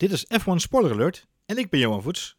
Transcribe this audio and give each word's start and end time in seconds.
Dit 0.00 0.12
is 0.12 0.24
F1 0.40 0.54
Spoiler 0.54 0.92
Alert 0.92 1.26
en 1.46 1.58
ik 1.58 1.70
ben 1.70 1.80
Johan 1.80 2.02
Voets. 2.02 2.36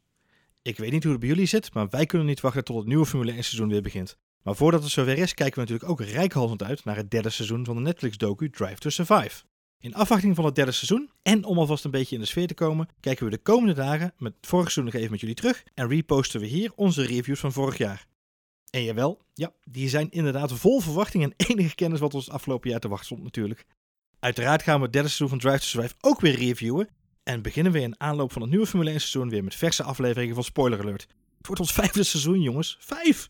Ik 0.61 0.77
weet 0.77 0.91
niet 0.91 1.03
hoe 1.03 1.11
het 1.11 1.21
bij 1.21 1.29
jullie 1.29 1.45
zit, 1.45 1.73
maar 1.73 1.89
wij 1.89 2.05
kunnen 2.05 2.27
niet 2.27 2.41
wachten 2.41 2.63
tot 2.63 2.77
het 2.77 2.87
nieuwe 2.87 3.05
Formule 3.05 3.31
1 3.31 3.43
seizoen 3.43 3.69
weer 3.69 3.81
begint. 3.81 4.17
Maar 4.43 4.55
voordat 4.55 4.83
het 4.83 4.91
zover 4.91 5.17
is, 5.17 5.33
kijken 5.33 5.55
we 5.55 5.59
natuurlijk 5.59 5.89
ook 5.89 6.07
rijkhalsend 6.07 6.63
uit 6.63 6.83
naar 6.83 6.95
het 6.95 7.11
derde 7.11 7.29
seizoen 7.29 7.65
van 7.65 7.75
de 7.75 7.81
Netflix-docu 7.81 8.49
Drive 8.49 8.75
to 8.75 8.89
Survive. 8.89 9.43
In 9.79 9.93
afwachting 9.93 10.35
van 10.35 10.45
het 10.45 10.55
derde 10.55 10.71
seizoen 10.71 11.09
en 11.21 11.43
om 11.43 11.57
alvast 11.57 11.85
een 11.85 11.91
beetje 11.91 12.15
in 12.15 12.21
de 12.21 12.27
sfeer 12.27 12.47
te 12.47 12.53
komen, 12.53 12.87
kijken 12.99 13.25
we 13.25 13.31
de 13.31 13.37
komende 13.37 13.73
dagen 13.73 14.13
met 14.17 14.33
het 14.37 14.47
vorige 14.47 14.71
seizoen 14.71 14.93
nog 14.93 15.01
even 15.01 15.11
met 15.11 15.19
jullie 15.19 15.35
terug 15.35 15.63
en 15.73 15.87
reposten 15.87 16.39
we 16.39 16.45
hier 16.45 16.71
onze 16.75 17.05
reviews 17.05 17.39
van 17.39 17.51
vorig 17.51 17.77
jaar. 17.77 18.05
En 18.69 18.83
jawel, 18.83 19.21
ja, 19.33 19.53
die 19.63 19.89
zijn 19.89 20.11
inderdaad 20.11 20.53
vol 20.53 20.79
verwachting 20.79 21.23
en 21.23 21.33
enige 21.49 21.75
kennis 21.75 21.99
wat 21.99 22.13
ons 22.13 22.29
afgelopen 22.29 22.69
jaar 22.69 22.79
te 22.79 22.87
wachten 22.87 23.05
stond 23.05 23.23
natuurlijk. 23.23 23.65
Uiteraard 24.19 24.63
gaan 24.63 24.77
we 24.77 24.83
het 24.83 24.93
derde 24.93 25.07
seizoen 25.09 25.39
van 25.39 25.49
Drive 25.49 25.63
to 25.63 25.65
Survive 25.65 25.95
ook 25.99 26.21
weer 26.21 26.35
reviewen. 26.35 26.89
En 27.31 27.41
beginnen 27.41 27.71
we 27.71 27.79
in 27.79 27.99
aanloop 27.99 28.31
van 28.31 28.41
het 28.41 28.51
nieuwe 28.51 28.65
Formule 28.65 28.89
1 28.89 28.99
seizoen 28.99 29.29
weer 29.29 29.43
met 29.43 29.55
verse 29.55 29.83
afleveringen 29.83 30.35
van 30.35 30.43
Spoiler 30.43 30.79
Alert. 30.79 31.07
Het 31.37 31.47
wordt 31.47 31.61
ons 31.61 31.73
vijfde 31.73 32.03
seizoen, 32.03 32.41
jongens. 32.41 32.77
Vijf! 32.79 33.29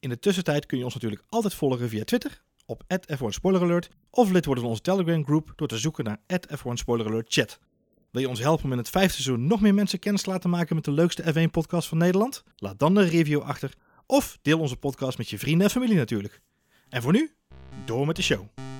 In 0.00 0.08
de 0.08 0.18
tussentijd 0.18 0.66
kun 0.66 0.78
je 0.78 0.84
ons 0.84 0.94
natuurlijk 0.94 1.22
altijd 1.28 1.54
volgen 1.54 1.88
via 1.88 2.04
Twitter 2.04 2.42
op 2.66 2.82
F1 2.94 3.26
Spoiler 3.26 3.62
Alert 3.62 3.88
of 4.10 4.30
lid 4.30 4.44
worden 4.44 4.62
van 4.62 4.72
onze 4.72 4.82
Telegram 4.82 5.24
groep 5.24 5.52
door 5.56 5.68
te 5.68 5.78
zoeken 5.78 6.04
naar 6.04 6.18
F1 6.32 6.72
Spoiler 6.72 7.06
Alert 7.06 7.32
Chat. 7.32 7.58
Wil 8.10 8.20
je 8.20 8.28
ons 8.28 8.40
helpen 8.40 8.64
om 8.64 8.72
in 8.72 8.78
het 8.78 8.90
vijfde 8.90 9.22
seizoen 9.22 9.46
nog 9.46 9.60
meer 9.60 9.74
mensen 9.74 9.98
kennis 9.98 10.22
te 10.22 10.30
laten 10.30 10.50
maken 10.50 10.74
met 10.74 10.84
de 10.84 10.92
leukste 10.92 11.34
F1 11.34 11.50
podcast 11.50 11.88
van 11.88 11.98
Nederland? 11.98 12.44
Laat 12.56 12.78
dan 12.78 12.96
een 12.96 13.08
review 13.08 13.40
achter 13.40 13.74
of 14.06 14.38
deel 14.42 14.58
onze 14.58 14.76
podcast 14.76 15.18
met 15.18 15.30
je 15.30 15.38
vrienden 15.38 15.66
en 15.66 15.72
familie 15.72 15.96
natuurlijk. 15.96 16.40
En 16.88 17.02
voor 17.02 17.12
nu, 17.12 17.34
door 17.84 18.06
met 18.06 18.16
de 18.16 18.22
show. 18.22 18.71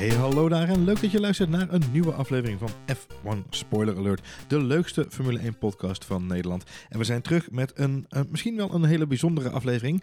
Hey, 0.00 0.14
hallo 0.14 0.48
daar 0.48 0.68
en 0.68 0.84
leuk 0.84 1.00
dat 1.00 1.10
je 1.10 1.20
luistert 1.20 1.50
naar 1.50 1.72
een 1.72 1.82
nieuwe 1.92 2.12
aflevering 2.12 2.58
van 2.58 2.70
F1 2.96 3.48
Spoiler 3.50 3.96
Alert. 3.96 4.28
De 4.48 4.62
leukste 4.62 5.06
Formule 5.08 5.38
1 5.38 5.58
podcast 5.58 6.04
van 6.04 6.26
Nederland. 6.26 6.64
En 6.88 6.98
we 6.98 7.04
zijn 7.04 7.22
terug 7.22 7.50
met 7.50 7.72
een, 7.74 8.06
uh, 8.10 8.20
misschien 8.28 8.56
wel 8.56 8.74
een 8.74 8.84
hele 8.84 9.06
bijzondere 9.06 9.50
aflevering. 9.50 10.02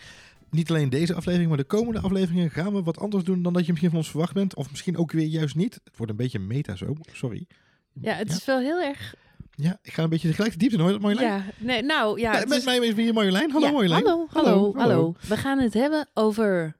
Niet 0.49 0.69
alleen 0.69 0.89
deze 0.89 1.13
aflevering, 1.13 1.49
maar 1.49 1.58
de 1.58 1.63
komende 1.63 1.99
afleveringen 1.99 2.49
gaan 2.49 2.73
we 2.73 2.83
wat 2.83 2.99
anders 2.99 3.23
doen 3.23 3.41
dan 3.41 3.53
dat 3.53 3.61
je 3.61 3.69
misschien 3.69 3.89
van 3.89 3.99
ons 3.99 4.09
verwacht 4.09 4.33
bent. 4.33 4.55
Of 4.55 4.69
misschien 4.69 4.97
ook 4.97 5.11
weer 5.11 5.27
juist 5.27 5.55
niet. 5.55 5.73
Het 5.73 5.97
wordt 5.97 6.11
een 6.11 6.17
beetje 6.17 6.39
meta 6.39 6.75
zo, 6.75 6.95
sorry. 7.11 7.47
Ja, 7.93 8.14
het 8.14 8.31
is 8.31 8.45
wel 8.45 8.59
heel 8.59 8.81
erg 8.81 9.16
ja, 9.55 9.80
ik 9.81 9.93
ga 9.93 10.03
een 10.03 10.09
beetje 10.09 10.27
tegelijk 10.27 10.53
de 10.53 10.59
diepte 10.59 10.77
in. 10.77 10.83
Hoor 10.83 11.02
Marjolein? 11.02 11.27
Ja, 11.27 11.43
nee, 11.58 11.81
nou 11.83 12.19
ja. 12.19 12.43
met 12.47 12.66
mij 12.66 12.77
is 12.77 12.93
weer 12.93 13.14
Marjolein. 13.14 13.52
Hallo 13.52 13.66
ja, 13.66 13.71
Marjolein. 13.71 14.05
Hallo, 14.05 14.27
hallo, 14.30 14.73
hallo, 14.75 15.16
We 15.27 15.38
gaan 15.38 15.59
het 15.59 15.73
hebben 15.73 16.08
over 16.14 16.75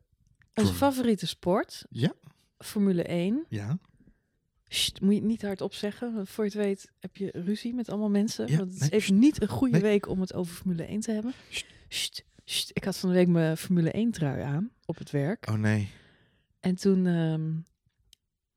onze 0.53 0.73
favoriete 0.73 1.28
sport. 1.28 1.86
Ja. 1.89 2.13
Formule 2.58 3.03
1. 3.03 3.45
Ja. 3.50 3.77
Sst, 4.67 5.02
moet 5.02 5.13
je 5.13 5.19
het 5.19 5.27
niet 5.27 5.41
hardop 5.41 5.73
zeggen. 5.73 6.13
Want 6.13 6.30
voor 6.30 6.44
je 6.44 6.50
het 6.50 6.59
weet 6.59 6.91
heb 7.00 7.17
je 7.17 7.31
ruzie 7.33 7.73
met 7.73 7.89
allemaal 7.89 8.09
mensen. 8.09 8.47
Ja, 8.47 8.58
want 8.58 8.73
het 8.73 8.81
is 8.81 8.89
even 8.89 9.19
niet 9.19 9.41
een 9.41 9.47
goede 9.47 9.80
week 9.80 10.08
om 10.08 10.22
het 10.22 10.33
over 10.33 10.55
Formule 10.55 10.83
1 10.83 11.00
te 11.00 11.11
hebben. 11.11 11.33
Sst, 11.88 12.72
ik 12.73 12.83
had 12.83 12.97
van 12.97 13.09
de 13.09 13.16
week 13.16 13.28
mijn 13.28 13.58
Formule 13.58 13.91
1 13.91 14.11
trui 14.11 14.41
aan 14.41 14.72
op 14.85 14.97
het 14.97 15.11
werk. 15.11 15.50
Oh 15.50 15.55
nee. 15.55 15.89
En 16.59 16.75
toen 16.75 17.05
um, 17.05 17.66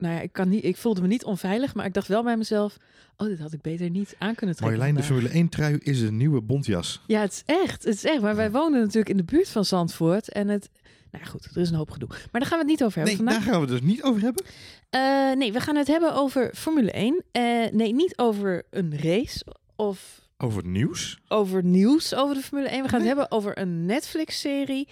nou 0.00 0.14
ja, 0.14 0.20
ik, 0.20 0.32
kan 0.32 0.48
niet, 0.48 0.64
ik 0.64 0.76
voelde 0.76 1.00
me 1.00 1.06
niet 1.06 1.24
onveilig, 1.24 1.74
maar 1.74 1.86
ik 1.86 1.94
dacht 1.94 2.08
wel 2.08 2.22
bij 2.22 2.36
mezelf, 2.36 2.76
oh, 3.16 3.26
dit 3.26 3.38
had 3.38 3.52
ik 3.52 3.60
beter 3.60 3.90
niet 3.90 4.14
aan 4.18 4.34
kunnen 4.34 4.56
trekken. 4.56 4.78
Marjolein, 4.78 4.94
de 4.94 5.02
Formule 5.02 5.28
1 5.28 5.48
trui 5.48 5.78
is 5.78 6.00
een 6.00 6.16
nieuwe 6.16 6.40
bontjas. 6.40 7.02
Ja, 7.06 7.20
het 7.20 7.32
is 7.32 7.42
echt, 7.46 7.84
het 7.84 7.94
is 7.94 8.04
echt. 8.04 8.20
Maar 8.20 8.36
wij 8.36 8.50
wonen 8.50 8.80
natuurlijk 8.80 9.08
in 9.08 9.16
de 9.16 9.24
buurt 9.24 9.48
van 9.48 9.64
Zandvoort 9.64 10.28
en 10.28 10.48
het, 10.48 10.70
nou 11.10 11.24
ja, 11.24 11.30
goed, 11.30 11.44
er 11.44 11.60
is 11.60 11.70
een 11.70 11.76
hoop 11.76 11.90
gedoe. 11.90 12.08
Maar 12.08 12.40
daar 12.40 12.46
gaan 12.46 12.58
we 12.58 12.64
het 12.64 12.72
niet 12.72 12.84
over 12.84 12.98
hebben 12.98 13.16
nee, 13.16 13.24
vandaag. 13.24 13.44
daar 13.44 13.52
gaan 13.52 13.66
we 13.66 13.72
het 13.72 13.82
dus 13.82 13.90
niet 13.90 14.02
over 14.02 14.20
hebben? 14.22 14.44
Uh, 14.90 15.38
nee, 15.38 15.52
we 15.52 15.60
gaan 15.60 15.76
het 15.76 15.86
hebben 15.86 16.14
over 16.14 16.50
Formule 16.54 16.90
1. 16.90 17.24
Uh, 17.32 17.64
eh, 17.64 17.72
nee, 17.72 17.92
niet 17.92 18.18
over 18.18 18.62
een 18.70 18.98
race 18.98 19.46
of... 19.76 20.28
Over 20.36 20.58
het 20.58 20.66
nieuws? 20.66 21.20
Over 21.28 21.64
nieuws 21.64 22.14
over 22.14 22.34
de 22.34 22.40
Formule 22.40 22.68
1. 22.68 22.82
We 22.82 22.88
gaan 22.88 22.98
het 22.98 23.08
hebben 23.08 23.30
over 23.30 23.58
een 23.58 23.86
Netflix-serie 23.86 24.88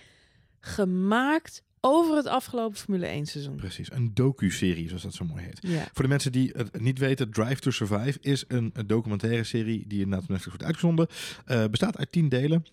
gemaakt 0.60 1.62
over 1.80 2.16
het 2.16 2.26
afgelopen 2.26 2.78
Formule 2.78 3.06
1 3.06 3.26
seizoen. 3.26 3.56
Precies, 3.56 3.92
een 3.92 4.14
docu-serie 4.14 4.86
zoals 4.86 5.02
dat 5.02 5.14
zo 5.14 5.24
mooi 5.24 5.44
heet. 5.44 5.58
Ja. 5.60 5.88
Voor 5.92 6.02
de 6.02 6.08
mensen 6.08 6.32
die 6.32 6.52
het 6.56 6.80
niet 6.80 6.98
weten, 6.98 7.30
Drive 7.30 7.60
to 7.60 7.70
Survive 7.70 8.18
is 8.20 8.44
een, 8.48 8.72
documentaire 8.86 9.44
serie 9.44 9.84
die 9.86 10.00
in 10.00 10.08
Netflix 10.08 10.44
wordt 10.44 10.64
uitgezonden. 10.64 11.06
Uh, 11.46 11.64
bestaat 11.64 11.98
uit 11.98 12.12
tien 12.12 12.28
delen. 12.28 12.66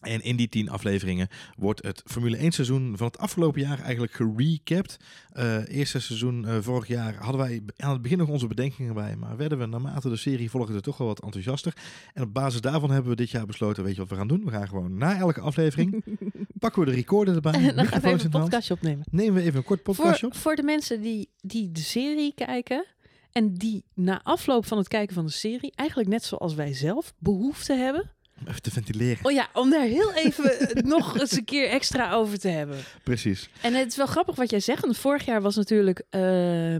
En 0.00 0.22
in 0.22 0.36
die 0.36 0.48
tien 0.48 0.68
afleveringen 0.68 1.28
wordt 1.56 1.82
het 1.82 2.02
Formule 2.04 2.36
1 2.36 2.52
seizoen 2.52 2.96
van 2.96 3.06
het 3.06 3.18
afgelopen 3.18 3.60
jaar 3.60 3.80
eigenlijk 3.80 4.12
gerecapt. 4.12 4.96
Uh, 5.36 5.68
eerste 5.68 6.00
seizoen 6.00 6.44
uh, 6.44 6.56
vorig 6.60 6.88
jaar 6.88 7.14
hadden 7.14 7.40
wij 7.40 7.62
aan 7.76 7.92
het 7.92 8.02
begin 8.02 8.18
nog 8.18 8.28
onze 8.28 8.46
bedenkingen 8.46 8.94
bij, 8.94 9.16
maar 9.16 9.36
werden 9.36 9.58
we 9.58 9.66
naarmate 9.66 10.08
de 10.08 10.16
serie 10.16 10.50
volgde 10.50 10.80
toch 10.80 10.96
wel 10.96 11.06
wat 11.06 11.22
enthousiaster. 11.22 11.76
En 12.14 12.22
op 12.22 12.32
basis 12.32 12.60
daarvan 12.60 12.90
hebben 12.90 13.10
we 13.10 13.16
dit 13.16 13.30
jaar 13.30 13.46
besloten, 13.46 13.84
weet 13.84 13.94
je 13.94 14.00
wat 14.00 14.10
we 14.10 14.16
gaan 14.16 14.28
doen? 14.28 14.44
We 14.44 14.50
gaan 14.50 14.68
gewoon 14.68 14.96
na 14.96 15.18
elke 15.18 15.40
aflevering, 15.40 16.04
pakken 16.58 16.84
we 16.84 16.90
de 16.90 16.96
recorder 16.96 17.34
erbij. 17.34 17.52
En 17.52 17.76
dan 17.76 17.86
gaan 17.86 18.00
we 18.00 18.08
even 18.08 18.24
een 18.24 18.40
podcastje 18.40 18.74
opnemen. 18.74 19.04
Nemen 19.10 19.34
we 19.34 19.40
even 19.40 19.56
een 19.56 19.64
kort 19.64 19.82
podcastje 19.82 20.26
op. 20.26 20.34
Voor 20.34 20.56
de 20.56 20.62
mensen 20.62 21.00
die, 21.00 21.30
die 21.40 21.72
de 21.72 21.80
serie 21.80 22.34
kijken, 22.34 22.86
en 23.32 23.54
die 23.54 23.84
na 23.94 24.20
afloop 24.22 24.66
van 24.66 24.78
het 24.78 24.88
kijken 24.88 25.14
van 25.14 25.26
de 25.26 25.32
serie, 25.32 25.72
eigenlijk 25.74 26.08
net 26.08 26.24
zoals 26.24 26.54
wij 26.54 26.74
zelf, 26.74 27.14
behoefte 27.18 27.74
hebben 27.74 28.10
even 28.48 28.62
te 28.62 28.70
ventileren. 28.70 29.24
Oh 29.24 29.32
ja, 29.32 29.48
om 29.52 29.70
daar 29.70 29.84
heel 29.84 30.12
even 30.12 30.68
nog 30.88 31.18
eens 31.18 31.32
een 31.32 31.44
keer 31.44 31.68
extra 31.68 32.12
over 32.12 32.38
te 32.38 32.48
hebben. 32.48 32.78
Precies. 33.04 33.50
En 33.60 33.74
het 33.74 33.86
is 33.86 33.96
wel 33.96 34.06
grappig 34.06 34.36
wat 34.36 34.50
jij 34.50 34.60
zegt. 34.60 34.80
Want 34.80 34.98
vorig 34.98 35.24
jaar 35.24 35.42
was 35.42 35.56
natuurlijk... 35.56 36.02
Uh, 36.10 36.74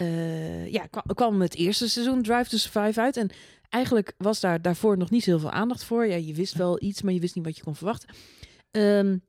uh, 0.00 0.72
ja, 0.72 0.86
kwam 1.14 1.40
het 1.40 1.54
eerste 1.54 1.88
seizoen 1.88 2.22
Drive 2.22 2.50
to 2.50 2.56
Survive 2.56 3.00
uit. 3.00 3.16
En 3.16 3.30
eigenlijk 3.68 4.12
was 4.18 4.40
daar 4.40 4.62
daarvoor 4.62 4.96
nog 4.96 5.10
niet 5.10 5.24
heel 5.24 5.38
veel 5.38 5.50
aandacht 5.50 5.84
voor. 5.84 6.06
Ja, 6.06 6.16
je 6.16 6.34
wist 6.34 6.54
wel 6.54 6.82
iets, 6.82 7.02
maar 7.02 7.12
je 7.12 7.20
wist 7.20 7.34
niet 7.34 7.44
wat 7.44 7.56
je 7.56 7.62
kon 7.62 7.76
verwachten. 7.76 8.08
Um, 8.70 9.22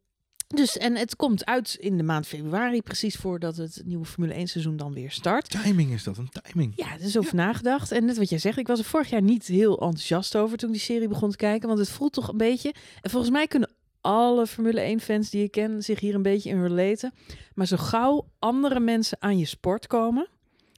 dus, 0.48 0.78
en 0.78 0.96
het 0.96 1.16
komt 1.16 1.46
uit 1.46 1.78
in 1.80 1.98
de 1.98 2.04
maand 2.04 2.28
februari, 2.28 2.82
precies 2.82 3.16
voordat 3.16 3.58
het 3.58 3.82
nieuwe 3.86 4.06
Formule 4.06 4.34
1 4.34 4.48
seizoen 4.48 4.78
dan 4.78 4.94
weer 4.94 5.12
start. 5.12 5.50
Timing 5.64 5.94
is 5.94 6.04
dat, 6.04 6.18
een 6.18 6.30
timing. 6.42 6.74
Ja, 6.76 6.94
er 6.94 7.02
is 7.02 7.18
over 7.18 7.36
nagedacht. 7.36 7.92
En 7.92 8.06
net 8.06 8.18
wat 8.18 8.30
jij 8.30 8.40
zegt, 8.40 8.58
ik 8.58 8.68
was 8.68 8.80
er 8.80 8.86
vorig 8.86 9.10
jaar 9.10 9.22
niet 9.22 9.48
heel 9.48 9.72
enthousiast 9.72 10.36
over 10.36 10.58
toen 10.58 10.72
die 10.72 10.82
serie 10.82 11.08
begon 11.08 11.32
te 11.32 11.38
kijken. 11.38 11.68
Want 11.68 11.80
het 11.80 11.90
voelt 11.90 12.14
toch 12.14 12.28
een 12.28 12.38
beetje, 12.38 12.74
en 13.02 13.10
volgens 13.10 13.32
mij 13.32 13.48
kunnen 13.48 13.72
alle 14.02 14.48
Formule 14.48 14.80
1 14.82 15.00
fans 15.00 15.30
die 15.30 15.44
ik 15.44 15.52
ken 15.52 15.84
zich 15.84 16.00
hier 16.00 16.16
een 16.16 16.22
beetje 16.22 16.50
in 16.50 16.62
relaten. 16.62 17.14
Maar 17.54 17.68
zo 17.68 17.78
gauw 17.78 18.28
andere 18.40 18.80
mensen 18.80 19.18
aan 19.22 19.38
je 19.38 19.46
sport 19.46 19.88
komen, 19.88 20.28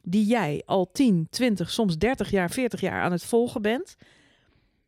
die 0.02 0.24
jij 0.24 0.62
al 0.66 0.90
10, 0.92 1.26
20, 1.30 1.70
soms 1.70 1.98
30 1.98 2.30
jaar, 2.30 2.50
40 2.50 2.80
jaar 2.80 3.02
aan 3.02 3.12
het 3.12 3.24
volgen 3.24 3.62
bent... 3.62 3.96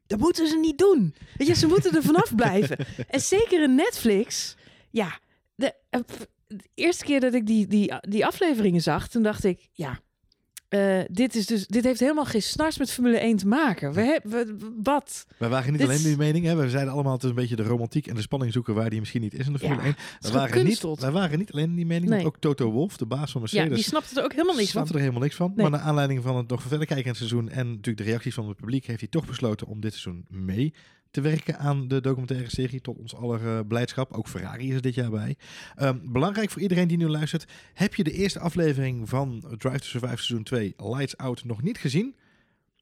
Dat 0.06 0.20
moeten 0.20 0.48
ze 0.48 0.56
niet 0.56 0.78
doen. 0.78 1.14
Weet 1.36 1.46
je, 1.46 1.54
ze 1.54 1.66
moeten 1.66 1.94
er 1.94 2.02
vanaf 2.02 2.34
blijven. 2.34 2.76
En 3.08 3.20
zeker 3.20 3.62
in 3.62 3.74
Netflix 3.74 4.56
ja, 4.92 5.18
de, 5.54 5.74
eh, 5.90 6.00
de, 6.46 6.64
eerste 6.74 7.04
keer 7.04 7.20
dat 7.20 7.34
ik 7.34 7.46
die, 7.46 7.66
die, 7.66 7.92
die 8.00 8.26
afleveringen 8.26 8.82
zag, 8.82 9.08
toen 9.08 9.22
dacht 9.22 9.44
ik, 9.44 9.68
ja, 9.72 10.00
uh, 10.74 11.00
dit, 11.10 11.34
is 11.34 11.46
dus, 11.46 11.66
dit 11.66 11.84
heeft 11.84 12.00
helemaal 12.00 12.24
geen 12.24 12.42
snars 12.42 12.78
met 12.78 12.90
Formule 12.90 13.18
1 13.18 13.36
te 13.36 13.46
maken. 13.46 13.92
We 13.92 14.00
hebben 14.00 14.60
wat? 14.82 15.26
We 15.38 15.48
waren 15.48 15.72
niet 15.72 15.82
alleen 15.82 16.02
die 16.02 16.16
mening. 16.16 16.44
Hè? 16.44 16.56
We 16.56 16.70
zeiden 16.70 16.92
allemaal 16.92 17.12
het 17.12 17.22
is 17.22 17.28
een 17.28 17.34
beetje 17.34 17.56
de 17.56 17.62
romantiek 17.62 18.06
en 18.06 18.14
de 18.14 18.20
spanning 18.20 18.52
zoeken 18.52 18.74
waar 18.74 18.90
die 18.90 18.98
misschien 18.98 19.20
niet 19.20 19.34
is 19.34 19.46
in 19.46 19.52
de 19.52 19.58
Formule 19.58 19.82
1. 19.82 19.94
We 20.20 20.30
waren, 20.30 20.64
niet, 20.64 20.80
we 20.80 21.10
waren 21.10 21.38
niet 21.38 21.52
alleen 21.52 21.74
die 21.74 21.86
mening. 21.86 22.10
Nee. 22.10 22.26
Ook 22.26 22.36
Toto 22.38 22.70
Wolf, 22.70 22.96
de 22.96 23.06
baas 23.06 23.32
van 23.32 23.40
Mercedes. 23.40 23.68
Ja, 23.68 23.74
die 23.74 23.84
snapte 23.84 24.18
er 24.18 24.24
ook 24.24 24.32
helemaal 24.32 24.56
niks 24.56 24.70
snapte 24.70 24.88
van. 24.88 24.96
er 24.96 25.02
helemaal 25.02 25.24
niks 25.24 25.36
van. 25.36 25.52
Maar 25.56 25.70
naar 25.70 25.80
aanleiding 25.80 26.22
van 26.22 26.36
het 26.36 26.48
nog 26.48 26.62
verder 26.62 26.86
kijken 26.86 27.04
in 27.04 27.10
het 27.10 27.18
seizoen 27.18 27.48
en 27.48 27.66
natuurlijk 27.66 27.96
de 27.96 28.10
reacties 28.10 28.34
van 28.34 28.48
het 28.48 28.56
publiek, 28.56 28.86
heeft 28.86 29.00
hij 29.00 29.08
toch 29.08 29.26
besloten 29.26 29.66
om 29.66 29.80
dit 29.80 29.92
seizoen 29.92 30.24
mee 30.28 30.74
te 31.12 31.20
werken 31.20 31.58
aan 31.58 31.88
de 31.88 32.00
documentaire 32.00 32.50
serie. 32.50 32.80
Tot 32.80 32.98
ons 32.98 33.14
aller 33.14 33.42
uh, 33.42 33.58
blijdschap. 33.68 34.12
Ook 34.12 34.28
Ferrari 34.28 34.68
is 34.68 34.74
er 34.74 34.82
dit 34.82 34.94
jaar 34.94 35.10
bij. 35.10 35.36
Um, 35.80 36.00
belangrijk 36.04 36.50
voor 36.50 36.62
iedereen 36.62 36.88
die 36.88 36.96
nu 36.96 37.08
luistert. 37.08 37.44
Heb 37.74 37.94
je 37.94 38.04
de 38.04 38.12
eerste 38.12 38.38
aflevering 38.38 39.08
van 39.08 39.44
Drive 39.58 39.78
to 39.78 39.84
Survive 39.84 40.16
seizoen 40.16 40.42
2 40.42 40.74
Lights 40.76 41.16
Out 41.16 41.44
nog 41.44 41.62
niet 41.62 41.78
gezien? 41.78 42.14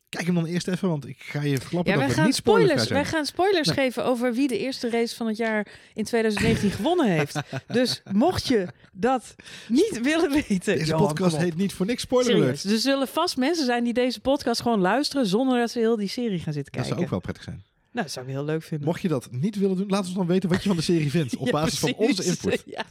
Kijk 0.08 0.26
hem 0.26 0.34
dan 0.34 0.46
eerst 0.46 0.68
even, 0.68 0.88
want 0.88 1.06
ik 1.06 1.16
ga 1.18 1.42
je 1.42 1.58
verklappen 1.58 1.92
ja, 1.92 1.98
dat 1.98 2.06
wij 2.06 2.16
gaan 2.16 2.24
niet 2.24 2.34
spoilers, 2.34 2.88
Wij 2.88 3.04
gaan 3.04 3.26
spoilers 3.26 3.70
geven 3.70 4.04
over 4.04 4.34
wie 4.34 4.48
de 4.48 4.58
eerste 4.58 4.90
race 4.90 5.16
van 5.16 5.26
het 5.26 5.36
jaar 5.36 5.66
in 5.94 6.04
2019 6.04 6.70
gewonnen 6.70 7.06
heeft. 7.06 7.40
Dus 7.66 8.02
mocht 8.12 8.46
je 8.46 8.68
dat 8.92 9.34
niet 9.68 10.00
willen 10.02 10.30
weten... 10.30 10.78
Deze 10.78 10.94
podcast 10.94 11.36
heet 11.36 11.56
niet 11.56 11.72
voor 11.72 11.86
niks 11.86 12.02
spoiler 12.02 12.48
Er 12.48 12.78
zullen 12.78 13.08
vast 13.08 13.36
mensen 13.36 13.64
zijn 13.64 13.84
die 13.84 13.92
deze 13.92 14.20
podcast 14.20 14.60
gewoon 14.60 14.80
luisteren... 14.80 15.26
zonder 15.26 15.58
dat 15.58 15.70
ze 15.70 15.78
heel 15.78 15.96
die 15.96 16.08
serie 16.08 16.38
gaan 16.38 16.52
zitten 16.52 16.72
kijken. 16.72 16.90
Dat 16.90 16.98
zou 16.98 17.00
ook 17.00 17.10
wel 17.10 17.20
prettig 17.20 17.42
zijn. 17.42 17.64
Nou, 17.92 18.04
dat 18.06 18.10
zou 18.10 18.26
ik 18.26 18.32
heel 18.32 18.44
leuk 18.44 18.62
vinden. 18.62 18.86
Mocht 18.86 19.00
je 19.02 19.08
dat 19.08 19.28
niet 19.30 19.56
willen 19.56 19.76
doen, 19.76 19.88
laat 19.88 20.04
ons 20.04 20.14
dan 20.14 20.26
weten 20.26 20.48
wat 20.48 20.62
je 20.62 20.68
van 20.68 20.76
de 20.76 20.82
serie 20.82 21.10
vindt. 21.10 21.36
Op 21.42 21.50
basis 21.50 21.78
van 21.78 21.94
onze 21.94 22.24
input. 22.24 22.62
Ja. 22.76 22.84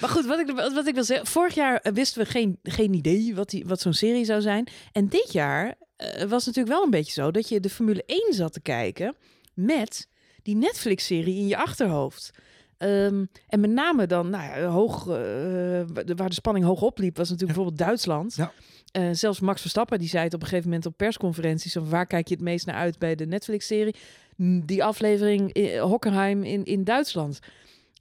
maar 0.00 0.10
goed, 0.10 0.26
wat 0.26 0.38
ik, 0.38 0.50
wat 0.74 0.86
ik 0.86 0.94
wil 0.94 1.04
zeggen. 1.04 1.26
Vorig 1.26 1.54
jaar 1.54 1.76
eh, 1.80 1.92
wisten 1.92 2.22
we 2.22 2.28
geen, 2.30 2.58
geen 2.62 2.94
idee 2.94 3.34
wat, 3.34 3.50
die, 3.50 3.64
wat 3.66 3.80
zo'n 3.80 3.92
serie 3.92 4.24
zou 4.24 4.40
zijn. 4.40 4.66
En 4.92 5.08
dit 5.08 5.32
jaar 5.32 5.66
uh, 5.66 6.22
was 6.22 6.46
natuurlijk 6.46 6.74
wel 6.74 6.84
een 6.84 6.90
beetje 6.90 7.12
zo 7.12 7.30
dat 7.30 7.48
je 7.48 7.60
de 7.60 7.70
Formule 7.70 8.02
1 8.06 8.34
zat 8.34 8.52
te 8.52 8.60
kijken 8.60 9.14
met 9.54 10.08
die 10.42 10.56
Netflix-serie 10.56 11.36
in 11.36 11.46
je 11.46 11.56
achterhoofd. 11.56 12.30
Ehm, 12.78 13.24
en 13.48 13.60
met 13.60 13.70
name 13.70 14.06
dan, 14.06 14.30
nou 14.30 14.60
ja, 14.60 14.66
hoog, 14.66 15.00
eh, 15.00 15.14
waar 16.16 16.28
de 16.28 16.34
spanning 16.34 16.64
hoog 16.64 16.82
opliep, 16.82 17.16
was 17.16 17.28
natuurlijk 17.30 17.58
Ja. 17.58 17.64
bijvoorbeeld 17.64 17.88
Duitsland. 17.88 18.34
Ja. 18.34 18.52
Eh, 18.92 19.08
zelfs 19.12 19.40
Max 19.40 19.60
Verstappen 19.60 19.98
die 19.98 20.08
zei 20.08 20.24
het 20.24 20.34
op 20.34 20.40
een 20.42 20.46
gegeven 20.48 20.68
moment 20.68 20.86
op 20.86 20.96
persconferenties: 20.96 21.72
van 21.72 21.88
waar 21.88 22.06
kijk 22.06 22.28
je 22.28 22.34
het 22.34 22.42
meest 22.42 22.66
naar 22.66 22.74
uit 22.74 22.98
bij 22.98 23.14
de 23.14 23.26
Netflix-serie? 23.26 23.94
Die 24.64 24.84
aflevering 24.84 25.52
in 25.52 25.78
Hockenheim 25.78 26.42
in, 26.42 26.64
in 26.64 26.84
Duitsland. 26.84 27.38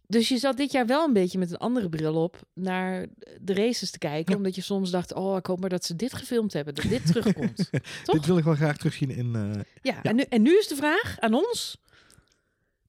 Dus 0.08 0.30
je 0.30 0.38
zat 0.38 0.58
dit 0.58 0.72
jaar 0.72 0.86
wel 0.86 1.06
een 1.08 1.14
beetje 1.14 1.38
met 1.38 1.52
een 1.52 1.58
andere 1.58 1.90
bril 1.90 2.16
op 2.24 2.40
naar 2.54 3.06
de 3.42 3.54
races 3.54 3.92
te 3.92 3.98
kijken. 3.98 4.32
Ja. 4.32 4.38
Omdat 4.38 4.56
je 4.56 4.62
soms 4.62 4.92
dacht, 4.92 5.14
oh, 5.14 5.38
ik 5.38 5.46
hoop 5.46 5.60
maar 5.60 5.70
dat 5.70 5.86
ze 5.86 5.96
dit 5.96 6.14
gefilmd 6.14 6.54
hebben. 6.54 6.76
Dat 6.76 6.86
dit 6.90 7.06
terugkomt. 7.14 7.70
Dit 8.06 8.26
wil 8.26 8.38
ik 8.38 8.44
wel 8.44 8.56
graag 8.56 8.78
terugzien 8.78 9.10
in... 9.10 9.36
eh, 9.36 9.62
Ja, 9.82 10.04
En, 10.04 10.16
nu, 10.16 10.24
en 10.30 10.42
nu 10.42 10.58
is 10.58 10.68
de 10.68 10.76
vraag 10.76 11.16
aan 11.20 11.34
ons. 11.34 11.78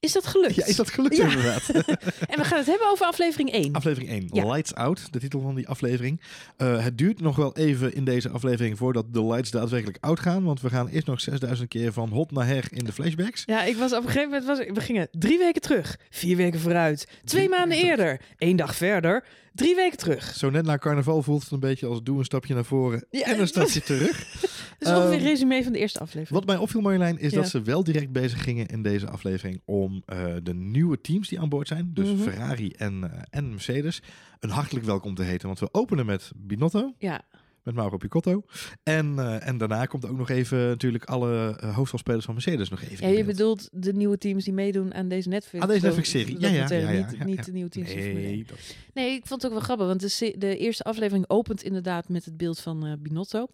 Is 0.03 0.13
dat 0.13 0.27
gelukt? 0.27 0.55
Ja, 0.55 0.67
is 0.67 0.77
dat 0.77 0.91
gelukt 0.91 1.17
Ja. 1.17 1.29
inderdaad? 1.29 1.69
En 2.33 2.39
we 2.39 2.45
gaan 2.45 2.59
het 2.59 2.67
hebben 2.67 2.91
over 2.91 3.07
aflevering 3.07 3.53
1. 3.53 3.73
Aflevering 3.73 4.11
1, 4.11 4.29
Ja. 4.33 4.47
Lights 4.47 4.75
Out, 4.75 5.13
de 5.13 5.19
titel 5.19 5.41
van 5.41 5.55
die 5.55 5.69
aflevering. 5.69 6.21
Eh, 6.57 6.85
het 6.85 6.99
duurt 6.99 7.21
nog 7.21 7.37
wel 7.37 7.57
even 7.57 7.95
in 7.95 8.05
deze 8.05 8.29
aflevering 8.29 8.79
voordat 8.79 9.15
de 9.15 9.25
lights 9.25 9.51
daadwerkelijk 9.51 9.99
uitgaan. 10.01 10.45
Want 10.45 10.61
we 10.61 10.69
gaan 10.69 10.89
eerst 10.89 11.07
nog 11.07 11.21
6000 11.21 11.69
keer 11.69 11.93
van 11.93 12.09
hot 12.09 12.31
naar 12.31 12.47
her 12.47 12.65
in 12.71 12.85
de 12.85 12.93
flashbacks. 12.93 13.43
Ja, 13.47 13.65
ik 13.65 13.77
was 13.77 13.93
op 13.93 13.99
een 14.05 14.11
gegeven 14.11 14.29
moment, 14.31 14.47
was, 14.47 14.59
we 14.59 14.81
gingen 14.81 15.09
drie 15.13 15.39
weken 15.39 15.61
terug, 15.61 15.99
vier 16.11 16.37
weken 16.37 16.61
vooruit, 16.61 17.05
twee 17.07 17.21
Drie 17.25 17.49
maanden 17.59 17.79
eerder, 17.79 18.21
één 18.39 18.57
dag 18.57 18.75
verder, 18.77 19.25
drie 19.55 19.75
weken 19.75 19.99
terug. 19.99 20.35
Zo 20.35 20.51
net 20.51 20.65
na 20.65 20.79
carnaval 20.79 21.23
voelt 21.23 21.43
het 21.43 21.51
een 21.53 21.61
beetje 21.61 21.87
als 21.87 22.03
doe 22.03 22.19
een 22.19 22.25
stapje 22.25 22.55
naar 22.55 22.65
voren 22.65 23.07
Ja, 23.11 23.25
en 23.27 23.41
een 23.41 23.47
stapje 23.47 23.83
terug. 23.93 24.31
Dat 24.41 24.51
is 24.79 24.89
ongeveer 24.89 25.03
Ehm, 25.03 25.13
een 25.13 25.19
resume 25.29 25.63
van 25.63 25.73
de 25.73 25.79
eerste 25.79 25.99
aflevering. 25.99 26.29
Wat 26.39 26.47
mij 26.47 26.57
opviel 26.57 26.81
Marjolein 26.81 27.19
is 27.19 27.31
Ja. 27.33 27.37
dat 27.41 27.49
ze 27.49 27.63
wel 27.63 27.85
direct 27.85 28.13
bezig 28.13 28.43
gingen 28.43 28.67
in 28.67 28.83
deze 28.83 29.09
aflevering 29.11 29.61
om 29.65 30.03
eh, 30.07 30.25
de 30.43 30.55
nieuwe 30.55 31.01
teams 31.01 31.29
die 31.29 31.41
aan 31.41 31.49
boord 31.49 31.69
zijn, 31.69 31.91
dus 31.95 32.09
Mhm. 32.13 32.23
Ferrari 32.23 32.71
en, 32.71 33.11
eh, 33.13 33.23
en 33.31 33.51
Mercedes, 33.51 34.03
een 34.41 34.51
hartelijk 34.51 34.87
welkom 34.87 35.15
te 35.15 35.23
heten. 35.23 35.47
Want 35.47 35.59
we 35.61 35.69
openen 35.73 36.07
met 36.07 36.31
Binotto, 36.37 36.95
Ja, 36.99 37.21
met 37.63 37.75
Mauro 37.75 37.97
Picotto. 37.97 38.45
En, 38.83 39.19
eh, 39.19 39.47
en 39.49 39.59
daarna 39.59 39.87
komt 39.87 40.07
ook 40.07 40.17
nog 40.17 40.29
even 40.31 40.59
natuurlijk 40.69 41.05
alle 41.05 41.57
eh, 41.61 41.77
hoofdrolspelers 41.77 42.25
van 42.25 42.35
Mercedes 42.35 42.69
nog 42.69 42.83
even 42.83 43.09
ja, 43.11 43.17
je 43.17 43.25
bedoelt 43.25 43.69
de 43.73 43.93
nieuwe 43.93 44.19
teams 44.19 44.45
die 44.45 44.53
meedoen 44.53 44.95
aan 44.95 45.09
deze 45.09 45.29
Netflix. 45.29 45.63
Aan 45.65 45.71
deze 45.71 45.85
Netflix-serie. 45.85 46.41
Ja, 46.41 46.49
ja, 46.49 46.67
ja, 46.71 46.91
ja, 46.91 47.07
Niet, 47.07 47.25
niet 47.25 47.45
de 47.45 47.53
nieuwe 47.53 47.71
teams. 47.71 47.95
Nee, 47.95 48.45
dat- 48.45 48.59
Nee, 48.95 49.11
ik 49.15 49.27
vond 49.27 49.43
het 49.43 49.51
ook 49.53 49.57
wel 49.59 49.67
grappig, 49.67 49.87
want 49.87 50.19
de, 50.19 50.35
de 50.39 50.57
eerste 50.57 50.83
aflevering 50.83 51.25
opent 51.29 51.63
inderdaad 51.63 52.09
met 52.09 52.25
het 52.25 52.37
beeld 52.37 52.61
van 52.61 52.87
eh, 52.87 52.93
Binotto. 52.99 53.47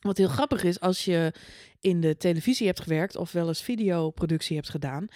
Wat 0.00 0.16
heel 0.16 0.28
grappig 0.28 0.62
is, 0.64 0.80
als 0.80 1.04
je 1.04 1.32
in 1.80 2.00
de 2.00 2.16
televisie 2.16 2.66
hebt 2.66 2.80
gewerkt 2.80 3.16
of 3.16 3.32
wel 3.32 3.48
eens 3.48 3.62
videoproductie 3.62 4.56
hebt 4.56 4.68
gedaan, 4.70 5.06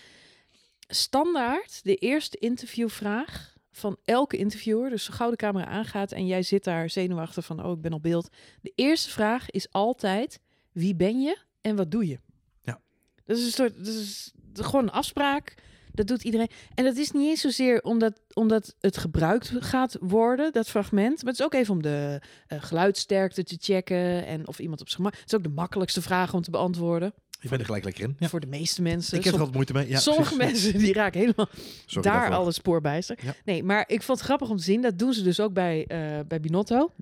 standaard 0.88 1.80
de 1.82 1.94
eerste 1.94 2.38
interviewvraag 2.38 3.56
van 3.72 3.96
elke 4.04 4.36
interviewer, 4.36 4.90
dus 4.90 5.04
zo 5.04 5.12
gauw 5.12 5.30
de 5.30 5.36
camera 5.36 5.66
aangaat 5.66 6.12
en 6.12 6.26
jij 6.26 6.42
zit 6.42 6.64
daar 6.64 6.90
zenuwachtig 6.90 7.44
van, 7.44 7.64
oh, 7.64 7.72
ik 7.72 7.80
ben 7.80 7.92
op 7.92 8.02
beeld. 8.02 8.28
De 8.60 8.72
eerste 8.74 9.10
vraag 9.10 9.50
is 9.50 9.72
altijd, 9.72 10.40
wie 10.72 10.94
ben 10.94 11.20
je 11.20 11.38
en 11.60 11.76
wat 11.76 11.90
doe 11.90 12.06
je? 12.06 12.18
Ja. 12.60 12.80
Dat 13.24 13.36
is 13.36 13.44
een 13.44 13.50
soort, 13.50 13.76
dat 13.76 13.94
is 13.94 14.32
gewoon 14.52 14.82
een 14.82 14.90
afspraak. 14.90 15.54
Dat 15.94 16.06
doet 16.06 16.24
iedereen. 16.24 16.48
En 16.74 16.84
dat 16.84 16.96
is 16.96 17.10
niet 17.10 17.28
eens 17.28 17.40
zozeer 17.40 17.82
omdat, 17.82 18.20
omdat 18.32 18.76
het 18.80 18.96
gebruikt 18.96 19.52
gaat 19.58 19.96
worden, 20.00 20.52
dat 20.52 20.68
fragment. 20.68 21.22
Maar 21.22 21.32
het 21.32 21.40
is 21.40 21.44
ook 21.44 21.54
even 21.54 21.74
om 21.74 21.82
de 21.82 22.20
eh, 22.46 22.62
geluidsterkte 22.62 23.44
te 23.44 23.56
checken. 23.60 24.26
En 24.26 24.48
of 24.48 24.58
iemand 24.58 24.80
op 24.80 24.88
zijn 24.88 25.00
gemak. 25.00 25.20
Het 25.20 25.32
is 25.32 25.38
ook 25.38 25.42
de 25.42 25.48
makkelijkste 25.48 26.02
vraag 26.02 26.34
om 26.34 26.42
te 26.42 26.50
beantwoorden. 26.50 27.14
Je 27.42 27.48
bent 27.48 27.60
er 27.60 27.66
gelijk 27.66 27.84
lekker 27.84 28.04
in. 28.04 28.16
Ja. 28.18 28.28
Voor 28.28 28.40
de 28.40 28.46
meeste 28.46 28.82
mensen. 28.82 29.18
Ik 29.18 29.24
heb 29.24 29.32
er 29.32 29.38
altijd 29.38 29.56
moeite 29.56 29.72
mee. 29.72 29.88
Ja, 29.88 29.98
Sommige 29.98 30.36
precies. 30.36 30.62
mensen 30.62 30.78
die 30.80 30.92
raken 30.92 31.20
helemaal 31.20 31.48
Sorry 31.86 32.08
daar 32.10 32.18
daarvoor. 32.20 32.36
al 32.36 32.46
het 32.46 32.54
spoor 32.54 32.80
bijster. 32.80 33.18
Ja. 33.22 33.34
Nee, 33.44 33.62
maar 33.62 33.84
ik 33.86 34.02
vond 34.02 34.18
het 34.18 34.26
grappig 34.26 34.48
om 34.50 34.56
te 34.56 34.62
zien. 34.62 34.82
Dat 34.82 34.98
doen 34.98 35.12
ze 35.12 35.22
dus 35.22 35.40
ook 35.40 35.52
bij, 35.52 35.84
eh, 35.86 36.20
bij 36.26 36.40
Binotto. 36.40 36.92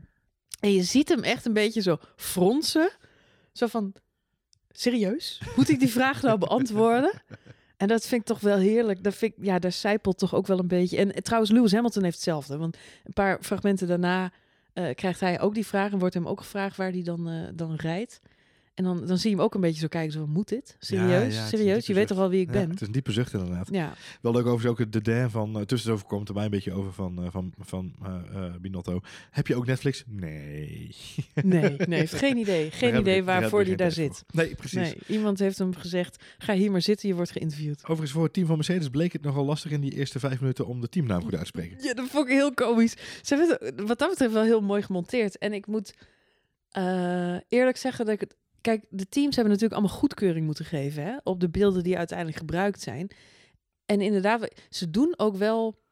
En 0.61 0.73
je 0.73 0.83
ziet 0.83 1.09
hem 1.09 1.23
echt 1.23 1.47
een 1.47 1.53
beetje 1.53 1.83
zo 1.83 1.99
fronsen. 2.17 2.91
Zo 3.53 3.67
van, 3.67 3.93
serieus? 4.71 5.41
Moet 5.57 5.69
ik 5.69 5.79
die 5.79 5.89
vraag 5.91 6.23
nou 6.23 6.39
beantwoorden? 6.39 7.23
En 7.77 7.89
dat 7.89 8.07
vind 8.07 8.21
ik 8.21 8.27
toch 8.27 8.41
wel 8.41 8.59
heerlijk. 8.59 9.03
Dat 9.03 9.15
vind 9.15 9.33
ik, 9.37 9.45
ja, 9.45 9.59
daar 9.59 9.73
zijpelt 9.73 10.19
toch 10.19 10.35
ook 10.35 10.47
wel 10.47 10.59
een 10.59 10.69
beetje. 10.69 10.97
En 10.97 11.13
eh, 11.13 11.23
trouwens, 11.23 11.53
Lewis 11.53 11.73
Hamilton 11.73 12.03
heeft 12.03 12.15
hetzelfde. 12.15 12.57
Want 12.57 12.77
een 13.05 13.13
paar 13.13 13.39
fragmenten 13.43 13.87
daarna 13.87 14.33
eh, 14.73 14.95
krijgt 14.95 15.21
hij 15.21 15.41
ook 15.41 15.55
die 15.55 15.67
vraag. 15.67 15.93
En 15.93 15.99
wordt 15.99 16.15
hem 16.15 16.27
ook 16.29 16.41
gevraagd 16.41 16.77
waar 16.77 16.91
hij 16.91 17.03
dan, 17.03 17.51
dan 17.55 17.75
rijdt. 17.75 18.21
En 18.81 18.87
dan, 18.87 19.07
dan 19.07 19.19
zie 19.19 19.31
je 19.31 19.37
hem 19.37 19.45
ook 19.45 19.55
een 19.55 19.61
beetje 19.61 19.81
zo 19.81 19.87
kijken. 19.89 20.13
Zo, 20.13 20.27
moet 20.27 20.49
dit? 20.49 20.77
Serieus? 20.79 21.35
Ja, 21.35 21.41
ja, 21.41 21.47
Serieus? 21.47 21.87
Je 21.87 21.95
weet 21.95 22.07
toch 22.07 22.17
wel 22.19 22.29
wie 22.29 22.41
ik 22.41 22.47
Ja, 22.47 22.53
ben? 22.53 22.71
het 22.71 22.81
is 22.81 22.87
een 22.87 22.93
diepe 22.93 23.13
zucht 23.13 23.33
inderdaad. 23.33 23.69
Ja. 23.73 23.93
Wel 24.21 24.33
leuk 24.33 24.47
overigens 24.47 24.81
ook 24.81 24.93
de 24.93 25.01
Dan 25.03 25.31
van 25.31 25.67
uh, 25.87 25.99
komt 26.07 26.29
er 26.29 26.35
mij 26.35 26.45
een 26.45 26.51
beetje 26.51 26.73
over 26.73 26.93
van, 26.93 27.25
uh, 27.25 27.31
van, 27.31 27.53
van 27.59 27.95
uh, 28.03 28.15
uh, 28.35 28.55
Binotto. 28.61 29.01
Heb 29.31 29.47
je 29.47 29.57
ook 29.57 29.67
Netflix? 29.67 30.05
Nee. 30.07 30.95
Nee, 31.35 31.77
nee, 31.77 32.07
geen 32.25 32.37
idee. 32.37 32.71
Geen 32.71 32.91
Daar 32.91 33.01
idee 33.01 33.19
ik- 33.19 33.25
waarvoor 33.25 33.63
ik 33.63 33.79
daar 33.79 33.93
zit. 33.93 34.23
voor. 34.27 34.43
Nee, 34.45 34.55
precies. 34.55 34.75
Nee, 34.79 34.97
iemand 35.07 35.39
heeft 35.39 35.59
hem 35.59 35.75
gezegd, 35.75 36.25
ga 36.39 36.55
hier 36.55 36.71
maar 36.71 36.83
zitten, 36.83 37.09
je 37.09 37.15
wordt 37.15 37.31
geïnterviewd. 37.31 37.83
Overigens 37.83 38.13
voor 38.13 38.25
het 38.25 38.33
team 38.33 38.47
van 38.47 38.57
Mercedes 38.57 38.89
bleek 38.89 39.13
het 39.13 39.23
nogal 39.23 39.45
lastig 39.45 39.71
in 39.71 39.81
die 39.81 39.93
eerste 39.95 40.19
vijf 40.19 40.41
minuten 40.41 40.67
om 40.67 40.81
de 40.81 40.89
teamnaam 40.89 41.23
goed 41.23 41.33
uit 41.33 41.41
te 41.41 41.47
spreken. 41.47 41.77
Ja, 41.83 41.95
dat 41.95 42.09
vond 42.09 42.27
ik 42.29 42.33
heel 42.33 42.55
komisch. 42.55 42.93
Ze 43.23 43.35
hebben 43.35 43.59
het 43.61 43.81
wat 43.89 43.99
dat 43.99 44.09
betreft 44.11 44.33
wel 44.33 44.43
heel 44.45 44.61
mooi 44.61 44.83
gemonteerd. 44.83 45.39
En 45.39 45.53
ik 45.53 45.67
moet 45.67 45.95
eerlijk 47.49 47.77
zeggen 47.77 48.05
dat 48.05 48.15
ik 48.15 48.21
het... 48.21 48.35
Kijk, 48.61 48.85
de 48.91 49.09
teams 49.09 49.35
hebben 49.35 49.53
natuurlijk 49.53 49.81
allemaal 49.81 49.99
goedkeuring 49.99 50.47
moeten 50.47 50.65
geven 50.65 51.03
hè, 51.03 51.17
op 51.23 51.41
de 51.41 51.49
beelden 51.49 51.83
die 51.83 51.99
uiteindelijk 51.99 52.39
gebruikt 52.39 52.81
zijn. 52.81 53.11
En 53.87 54.01
inderdaad, 54.01 54.49
ze 54.69 54.91
doen 54.91 55.15
ook 55.17 55.37
wel 55.37 55.83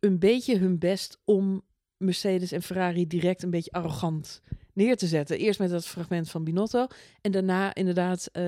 een 0.00 0.18
beetje 0.18 0.58
hun 0.58 0.78
best 0.78 1.20
om 1.24 1.62
Mercedes 1.96 2.52
en 2.52 2.62
Ferrari 2.62 3.06
direct 3.06 3.42
een 3.42 3.50
beetje 3.50 3.72
arrogant 3.72 4.42
neer 4.72 4.96
te 4.96 5.06
zetten. 5.06 5.38
Eerst 5.38 5.58
met 5.58 5.70
dat 5.70 5.86
fragment 5.86 6.30
van 6.30 6.44
Binotto 6.44 6.86
en 7.20 7.32
daarna 7.32 7.74
inderdaad 7.74 8.28
uh, 8.32 8.42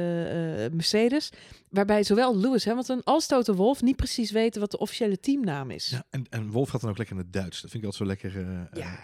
uh, 0.65 0.71
Mercedes. 0.73 1.31
Waarbij 1.69 2.03
zowel 2.03 2.37
Lewis 2.38 2.65
Hamilton 2.65 3.00
als 3.05 3.26
Toto 3.26 3.55
Wolff 3.55 3.82
niet 3.82 3.97
precies 3.97 4.31
weten 4.31 4.61
wat 4.61 4.71
de 4.71 4.79
officiële 4.79 5.21
teamnaam 5.21 5.71
is. 5.71 5.88
Ja, 5.88 6.05
en, 6.11 6.26
en 6.31 6.50
Wolf 6.50 6.69
gaat 6.69 6.81
dan 6.81 6.91
ook 6.91 6.99
lekker 6.99 7.17
in 7.17 7.23
het 7.23 7.32
Duits. 7.32 7.61
Dat 7.61 7.71
vind 7.71 7.82
ik 7.85 7.91
altijd 7.91 8.21
zo 8.21 8.31
lekker. 8.31 8.41
Uh, 8.49 8.61
ja, 8.73 8.99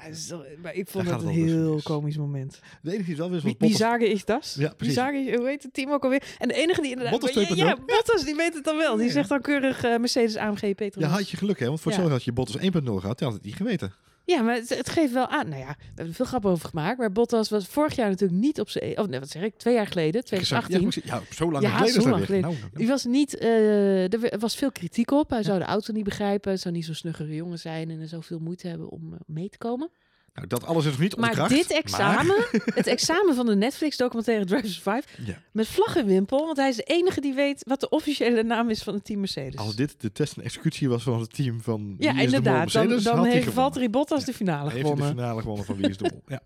maar 0.63 0.75
ik 0.75 0.89
vond 0.89 1.09
dat 1.09 1.23
een 1.23 1.29
heel 1.29 1.81
komisch 1.83 2.17
moment. 2.17 2.61
De 2.83 2.93
enige 2.93 3.05
die 3.05 3.17
wel 3.17 3.31
weer 3.31 3.41
Wie, 3.41 3.55
wie 3.59 3.77
zagen 3.77 4.11
ik 4.11 4.27
dat? 4.27 4.55
Ja, 4.59 4.67
wie 4.67 4.77
precies. 4.77 4.95
zagen 4.95 5.37
hoe 5.37 5.49
heet 5.49 5.63
het 5.63 5.75
team 5.75 5.91
ook 5.93 6.03
alweer? 6.05 6.23
En 6.39 6.49
de 6.49 6.55
enige 6.55 6.81
die 6.81 6.91
inderdaad... 6.91 7.21
Bottas 7.21 7.49
ja, 7.49 7.55
ja, 7.55 7.77
Bottas, 7.87 8.25
die 8.25 8.35
weet 8.35 8.55
het 8.55 8.65
dan 8.65 8.77
wel. 8.77 8.97
Die 8.97 9.07
Ja. 9.07 9.13
zegt 9.13 9.29
dan 9.29 9.41
keurig 9.41 9.83
Mercedes 9.83 10.37
AMG 10.37 10.75
Petronas. 10.75 11.11
Ja, 11.11 11.17
had 11.17 11.31
je 11.31 11.37
geluk 11.37 11.59
hè, 11.59 11.67
want 11.67 11.81
voor 11.81 11.93
zo 11.93 12.09
had 12.09 12.25
je 12.25 12.33
Bottas 12.33 12.57
1.0 12.57 12.63
gehad. 12.73 13.19
Die 13.19 13.27
had 13.27 13.37
het 13.37 13.45
niet 13.45 13.55
geweten. 13.57 13.93
Ja, 14.31 14.43
maar 14.43 14.55
het, 14.55 14.69
het 14.69 14.89
geeft 14.89 15.13
wel 15.13 15.29
aan. 15.29 15.49
Nou 15.49 15.61
ja, 15.61 15.69
we 15.79 15.85
hebben 15.87 16.07
er 16.07 16.15
veel 16.15 16.25
grappen 16.25 16.51
over 16.51 16.69
gemaakt. 16.69 16.99
Maar 16.99 17.13
Bottas 17.13 17.49
was 17.49 17.67
vorig 17.67 17.97
jaar 17.97 18.09
natuurlijk 18.09 18.41
niet 18.41 18.61
op 18.61 18.69
zijn... 18.69 18.99
Of 18.99 19.07
nee, 19.07 19.21
wat 19.21 19.29
zeg 19.29 19.43
ik? 19.43 19.57
Twee 19.57 19.75
jaar 19.75 19.87
geleden, 19.87 20.25
2018. 20.25 21.03
Ja, 21.05 21.23
zo 21.31 21.51
lang 21.51 21.65
Ja, 21.65 21.77
geleden 21.77 22.03
zo 22.03 22.09
lang 22.09 22.25
geleden. 22.25 22.51
Nou. 22.51 22.71
Die 22.75 22.89
was 22.89 23.05
niet, 23.05 23.39
eh, 23.39 24.13
er 24.13 24.39
was 24.39 24.57
veel 24.57 24.73
kritiek 24.73 25.11
op. 25.11 25.31
Hij 25.31 25.43
zou 25.43 25.59
de 25.59 25.65
auto 25.65 25.93
niet 25.93 26.05
begrijpen. 26.05 26.51
Hij 26.51 26.61
zou 26.61 26.75
niet 26.75 26.85
zo'n 26.85 26.95
snuggere 26.95 27.35
jongen 27.35 27.59
zijn. 27.59 27.91
En 27.91 28.01
er 28.01 28.09
zou 28.09 28.23
veel 28.23 28.39
moeite 28.39 28.69
hebben 28.69 28.89
om 28.89 29.13
eh, 29.13 29.21
mee 29.27 29.49
te 29.49 29.59
komen. 29.59 29.91
Nou, 30.35 30.47
dat 30.47 30.65
alles 30.67 30.85
is 30.85 30.91
nog 30.91 31.01
niet 31.01 31.17
Maar 31.17 31.29
ontkracht. 31.29 31.51
dit 31.55 31.71
examen, 31.73 32.27
maar- 32.27 32.51
het 32.75 32.87
examen 32.87 33.35
van 33.35 33.47
de 33.47 33.57
Netflix-documentaire 33.57 34.45
Drivers 34.45 34.75
Survive, 34.83 35.03
Ja. 35.25 35.39
met 35.53 35.67
vlag 35.69 35.97
en 35.97 36.07
wimpel. 36.07 36.45
Want 36.47 36.57
hij 36.57 36.69
is 36.69 36.77
de 36.77 36.83
enige 36.83 37.21
die 37.21 37.35
weet 37.35 37.63
wat 37.67 37.81
de 37.81 37.89
officiële 37.89 38.43
naam 38.43 38.71
is 38.71 38.83
van 38.83 38.95
het 38.95 39.05
team 39.05 39.19
Mercedes. 39.21 39.57
Als 39.57 39.77
dit 39.77 39.95
de 40.01 40.13
test 40.13 40.37
en 40.37 40.43
executie 40.43 40.89
was 40.89 41.03
van 41.03 41.21
het 41.21 41.35
team 41.35 41.61
van 41.63 41.95
ja, 41.99 42.13
Wie 42.15 42.23
is 42.23 42.31
de 42.31 42.37
Mol 42.37 42.37
inderdaad. 42.37 42.73
Dan, 42.73 42.83
Mercedes, 42.87 43.05
dan 43.05 43.15
heeft 43.25 43.29
gewonnen. 43.37 43.53
Valtteri 43.55 43.91
Bottas 43.91 44.19
Ja. 44.21 44.25
de 44.27 44.33
finale 44.33 44.71
Heeft 44.71 44.73
hij 44.73 44.83
de 44.83 44.89
gewonnen. 44.89 45.17
finale 45.17 45.41
gewonnen 45.41 45.65
van 45.65 45.77
Wie 45.77 45.89
is 45.89 45.97
de 45.97 46.11
Mol. 46.13 46.23
ja. 46.27 46.41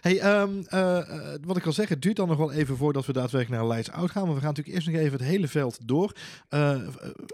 Hey, 0.00 0.18
ehm, 0.20 0.50
eh, 0.66 0.98
eh, 0.98 1.38
wat 1.44 1.56
ik 1.56 1.66
al 1.66 1.72
zeg, 1.72 1.88
het 1.88 2.02
duurt 2.02 2.16
dan 2.16 2.28
nog 2.28 2.36
wel 2.38 2.52
even 2.52 2.76
voordat 2.76 3.06
we 3.06 3.12
daadwerkelijk 3.12 3.60
naar 3.62 3.70
Lights 3.70 3.90
Out 3.90 4.10
gaan. 4.10 4.24
Maar 4.24 4.34
we 4.34 4.40
gaan 4.40 4.48
natuurlijk 4.48 4.76
eerst 4.76 4.88
nog 4.88 4.96
even 4.96 5.18
het 5.18 5.28
hele 5.28 5.48
veld 5.48 5.78
door. 5.84 6.12
Eh, 6.48 6.60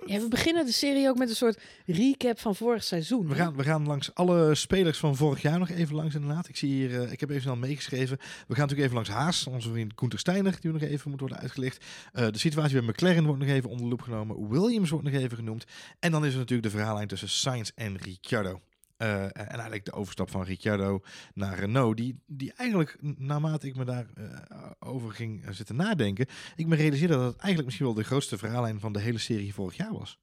Ja, 0.07 0.21
we 0.21 0.29
beginnen 0.29 0.65
de 0.67 0.73
serie 0.73 1.09
ook 1.09 1.19
met 1.19 1.29
een 1.29 1.37
soort 1.37 1.59
recap 1.87 2.41
van 2.41 2.55
vorig 2.55 2.85
seizoen. 2.85 3.27
we, 3.29 3.35
hè? 3.35 3.41
gaan, 3.41 3.57
we 3.57 3.63
gaan 3.63 3.87
langs 3.87 4.15
alle 4.15 4.55
spelers 4.55 4.99
van 4.99 5.17
vorig 5.17 5.43
jaar 5.43 5.59
nog 5.59 5.69
even 5.71 5.88
langs 5.91 6.15
inderdaad. 6.15 6.49
Ik 6.49 6.57
zie 6.57 6.71
hier, 6.71 7.03
eh, 7.03 7.13
ik 7.13 7.21
heb 7.21 7.29
even 7.29 7.43
snel 7.43 7.57
meegeschreven. 7.57 8.17
We 8.17 8.55
gaan 8.55 8.67
natuurlijk 8.67 8.81
even 8.81 8.95
langs 8.95 9.11
Haas, 9.11 9.47
onze 9.47 9.71
vriend 9.71 9.95
Koenter 9.95 10.19
Steiner, 10.19 10.57
die 10.61 10.73
nog 10.73 10.83
even 10.83 11.11
moet 11.11 11.21
worden 11.21 11.39
uitgelicht. 11.39 11.85
Eh, 12.13 12.27
de 12.31 12.39
situatie 12.39 12.81
bij 12.81 12.89
McLaren 12.89 13.25
wordt 13.25 13.41
nog 13.41 13.51
even 13.51 13.71
onder 13.71 13.85
de 13.85 13.91
loep 13.91 14.03
genomen. 14.03 14.49
Williams 14.49 14.91
wordt 14.91 15.05
nog 15.05 15.15
even 15.15 15.37
genoemd. 15.37 15.65
En 15.99 16.11
dan 16.11 16.25
is 16.25 16.33
er 16.33 16.39
natuurlijk 16.39 16.71
de 16.71 16.79
verhaallijn 16.79 17.09
tussen 17.09 17.29
Sainz 17.29 17.71
en 17.75 17.97
Ricciardo. 17.97 18.61
Eh, 18.97 19.25
en 19.25 19.33
eigenlijk 19.35 19.85
de 19.85 19.93
overstap 19.93 20.31
van 20.31 20.43
Ricciardo 20.43 21.01
naar 21.35 21.59
Renault, 21.59 21.97
die, 21.97 22.23
die 22.27 22.53
eigenlijk 22.53 22.97
naarmate 23.01 23.67
ik 23.67 23.77
me 23.77 23.85
daarover 23.85 24.47
over 24.79 25.11
ging 25.11 25.45
zitten 25.51 25.77
nadenken, 25.77 26.27
ik 26.57 26.67
me 26.67 26.77
realiseerde 26.77 27.15
dat 27.15 27.23
het 27.25 27.37
eigenlijk 27.37 27.65
misschien 27.65 27.87
wel 27.87 27.95
de 27.95 28.05
grootste 28.05 28.39
verhaallijn 28.39 28.81
van 28.81 28.93
de 28.93 29.01
hele 29.01 29.19
serie 29.19 29.55
vorig 29.55 29.77
jaar 29.77 29.93
was. 29.93 30.19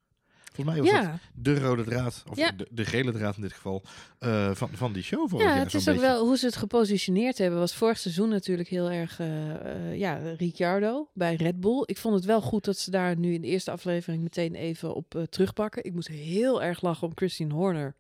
Volgens 0.56 0.76
mij 0.78 0.86
was 0.86 1.02
dat 1.02 1.04
Ja, 1.04 1.20
de 1.34 1.60
rode 1.60 1.84
draad, 1.84 2.24
of 2.30 2.38
Ja. 2.38 2.52
de, 2.52 2.68
de 2.72 2.86
gele 2.86 3.12
draad 3.12 3.36
in 3.36 3.42
dit 3.42 3.54
geval, 3.54 3.84
eh, 4.20 4.52
van, 4.56 4.70
van 4.74 4.94
die 4.94 5.04
show 5.04 5.30
vorig 5.30 5.46
ja 5.46 5.54
jaar 5.56 5.64
het 5.64 5.74
is 5.74 5.88
ook 5.90 5.96
beetje. 5.96 6.10
wel 6.10 6.26
hoe 6.26 6.38
ze 6.38 6.46
het 6.46 6.56
gepositioneerd 6.56 7.38
hebben. 7.38 7.60
Was 7.60 7.76
vorig 7.76 7.98
seizoen 7.98 8.30
natuurlijk 8.30 8.70
heel 8.70 8.92
erg, 8.92 9.20
eh, 9.20 9.52
eh, 9.52 9.98
ja, 9.98 10.18
Ricciardo 10.38 11.10
bij 11.14 11.36
Red 11.36 11.60
Bull. 11.60 11.84
Ik 11.86 11.98
vond 11.98 12.16
het 12.16 12.26
wel 12.26 12.42
goed 12.42 12.66
dat 12.66 12.78
ze 12.78 12.92
daar 12.92 13.18
nu 13.18 13.34
in 13.34 13.42
de 13.42 13.48
eerste 13.48 13.72
aflevering 13.72 14.24
meteen 14.24 14.56
even 14.56 14.96
op 14.96 15.26
terugpakken. 15.30 15.84
Ik 15.84 15.94
moest 15.94 16.08
heel 16.08 16.64
erg 16.64 16.82
lachen 16.82 17.08
om 17.08 17.14
Christine 17.16 17.54
Horner. 17.54 17.96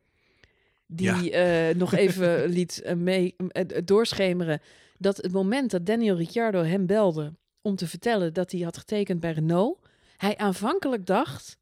Die 0.87 1.35
nog 1.75 1.93
even 1.93 2.45
liet 2.57 2.93
mee, 2.97 3.35
doorschemeren 3.83 4.61
dat 4.97 5.17
het 5.17 5.31
moment 5.31 5.71
dat 5.71 5.85
Daniel 5.85 6.15
Ricciardo 6.15 6.63
hem 6.63 6.85
belde 6.85 7.33
om 7.61 7.75
te 7.75 7.87
vertellen 7.87 8.33
dat 8.33 8.51
hij 8.51 8.61
had 8.61 8.77
getekend 8.77 9.19
bij 9.19 9.31
Renault, 9.31 9.79
hij 10.17 10.37
aanvankelijk 10.37 11.05
dacht 11.05 11.57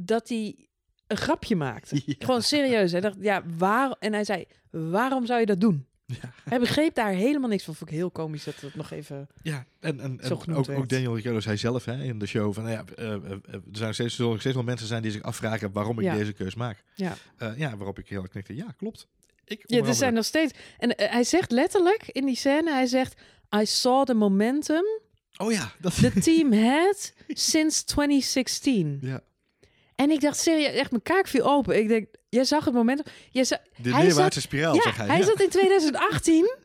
dat 0.00 0.28
hij 0.28 0.68
een 1.06 1.16
grapje 1.16 1.56
maakte. 1.56 2.00
Ja. 2.06 2.14
Gewoon 2.18 2.42
serieus. 2.42 2.92
Hij 2.92 3.00
dacht, 3.00 3.16
ja, 3.20 3.42
waar... 3.56 3.96
En 3.98 4.12
hij 4.12 4.24
zei, 4.24 4.44
waarom 4.70 5.26
zou 5.26 5.40
je 5.40 5.46
dat 5.46 5.60
doen? 5.60 5.86
Ja. 6.06 6.32
Hij 6.44 6.58
begreep 6.58 6.94
daar 6.94 7.10
helemaal 7.12 7.48
niks 7.48 7.64
van. 7.64 7.74
Vond 7.74 7.90
ik 7.90 7.96
heel 7.96 8.10
komisch 8.10 8.44
dat 8.44 8.60
het 8.60 8.74
nog 8.74 8.90
even... 8.90 9.28
Ja, 9.42 9.64
en, 9.80 10.00
en, 10.00 10.18
Zo 10.22 10.42
en 10.46 10.54
ook, 10.54 10.66
werd. 10.66 10.78
ook 10.78 10.88
Daniel 10.88 11.14
Ricciardo 11.14 11.40
zei 11.40 11.56
zelf 11.56 11.84
hè, 11.84 12.02
in 12.02 12.18
de 12.18 12.26
show 12.26 12.54
van, 12.54 12.64
nou 12.64 12.74
ja, 12.76 12.84
eh, 12.96 13.14
eh, 13.14 13.30
er 13.54 13.60
zijn 13.72 13.94
steeds, 13.94 14.14
zullen 14.14 14.30
nog 14.30 14.40
steeds 14.40 14.54
wel 14.56 14.64
mensen 14.64 14.86
zijn 14.86 15.02
die 15.02 15.10
zich 15.10 15.22
afvragen 15.22 15.72
waarom 15.72 15.98
ik 15.98 16.04
Ja. 16.04 16.14
deze 16.14 16.32
keus 16.32 16.54
maak. 16.54 16.84
Ja, 16.94 17.16
Eh, 17.36 17.58
ja, 17.58 17.76
waarop 17.76 17.98
ik 17.98 18.08
heel 18.08 18.22
erg 18.22 18.30
knikte, 18.30 18.54
ja, 18.56 18.74
klopt. 18.76 19.06
Ik, 19.44 19.62
ja 19.66 19.84
er 19.84 19.94
zijn 19.94 20.14
nog 20.14 20.24
steeds... 20.24 20.52
En 20.78 20.96
eh, 20.96 21.10
hij 21.10 21.24
zegt 21.24 21.50
letterlijk 21.50 22.02
in 22.08 22.26
die 22.26 22.36
scène, 22.36 22.70
hij 22.72 22.86
zegt... 22.86 23.20
I 23.60 23.66
saw 23.66 24.04
the 24.06 24.14
momentum 24.14 24.84
Oh 25.36 25.52
ja, 25.52 25.72
dat 25.80 25.94
the 25.94 26.10
team 26.20 26.52
had 26.52 27.12
since 27.28 27.84
2016. 27.84 28.98
ja. 29.02 29.20
En 30.00 30.10
ik 30.10 30.20
dacht 30.20 30.38
serieus, 30.38 30.74
echt 30.74 30.90
mijn 30.90 31.02
kaak 31.02 31.26
viel 31.26 31.44
open. 31.44 31.78
Ik 31.78 31.88
denk, 31.88 32.06
jij 32.28 32.44
zag 32.44 32.64
het 32.64 32.74
momentum... 32.74 33.04
Jij 33.30 33.44
zag, 33.44 33.58
De 33.76 33.90
hij 33.90 34.02
neerwaartse 34.02 34.40
spiraal, 34.40 34.74
ja, 34.74 34.82
zeg 34.82 34.96
hij. 34.96 35.06
hij 35.06 35.18
ja. 35.18 35.24
zat 35.24 35.40
in 35.40 35.48
2018 35.48 36.56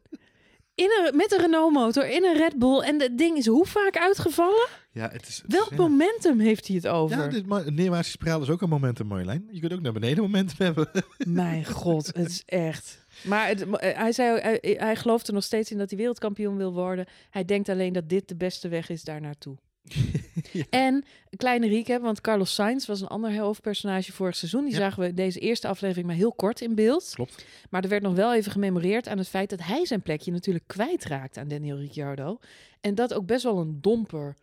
in 0.75 0.89
een, 0.89 1.15
met 1.15 1.31
een 1.31 1.39
Renault 1.39 1.73
motor 1.73 2.09
in 2.09 2.23
een 2.23 2.37
Red 2.37 2.59
Bull. 2.59 2.79
En 2.79 3.01
het 3.01 3.17
ding 3.17 3.37
is 3.37 3.45
hoe 3.45 3.65
vaak 3.65 3.97
uitgevallen? 3.97 4.67
ja, 4.91 5.09
het 5.11 5.27
is, 5.27 5.43
Welk 5.47 5.69
ja. 5.69 5.75
momentum 5.75 6.39
heeft 6.39 6.67
hij 6.67 6.75
het 6.75 6.87
over? 6.87 7.17
Ja, 7.17 7.27
dit, 7.27 7.75
neerwaartse 7.75 8.11
spiraal 8.11 8.41
is 8.41 8.49
ook 8.49 8.61
een 8.61 8.69
momentum, 8.69 9.07
Marjolein. 9.07 9.47
Je 9.51 9.59
kunt 9.59 9.73
ook 9.73 9.81
naar 9.81 9.93
beneden 9.93 10.23
momentum 10.23 10.55
hebben. 10.57 10.89
Mijn 11.27 11.65
god, 11.65 12.07
het 12.07 12.29
is 12.29 12.43
echt. 12.45 13.05
Maar 13.23 13.47
het, 13.47 13.61
eh, 13.61 13.97
hij, 13.97 14.11
zei, 14.11 14.33
ook, 14.33 14.41
hij, 14.41 14.75
hij 14.79 14.95
gelooft 14.95 15.27
er 15.27 15.33
nog 15.33 15.43
steeds 15.43 15.71
in 15.71 15.77
dat 15.77 15.89
hij 15.89 15.97
wereldkampioen 15.99 16.57
wil 16.57 16.73
worden. 16.73 17.05
Hij 17.29 17.45
denkt 17.45 17.69
alleen 17.69 17.93
dat 17.93 18.09
dit 18.09 18.27
de 18.27 18.35
beste 18.35 18.67
weg 18.67 18.89
is 18.89 19.03
daar 19.03 19.21
naartoe. 19.21 19.57
Ja. 20.51 20.63
En 20.69 20.93
een 21.29 21.37
kleine 21.37 21.67
recap, 21.67 22.01
want 22.01 22.21
Carlos 22.21 22.53
Sainz 22.53 22.85
was 22.85 23.01
een 23.01 23.07
ander 23.07 23.37
hoofdpersonage 23.37 24.11
vorig 24.11 24.35
seizoen. 24.35 24.63
Die 24.63 24.71
Ja. 24.73 24.77
zagen 24.79 25.03
we 25.03 25.13
deze 25.13 25.39
eerste 25.39 25.67
aflevering 25.67 26.07
maar 26.07 26.15
heel 26.15 26.33
kort 26.33 26.61
in 26.61 26.75
beeld. 26.75 27.11
Klopt. 27.13 27.45
Maar 27.69 27.83
er 27.83 27.89
werd 27.89 28.03
nog 28.03 28.13
wel 28.15 28.33
even 28.33 28.51
gememoreerd 28.51 29.07
aan 29.07 29.17
het 29.17 29.27
feit 29.27 29.49
dat 29.49 29.63
hij 29.63 29.85
zijn 29.85 30.01
plekje 30.01 30.31
natuurlijk 30.31 30.67
kwijtraakt 30.67 31.37
aan 31.37 31.47
Daniel 31.47 31.77
Ricciardo. 31.77 32.39
En 32.81 32.95
dat 32.95 33.13
ook 33.13 33.25
best 33.25 33.43
wel 33.43 33.57
een 33.57 33.77
domper 33.81 34.35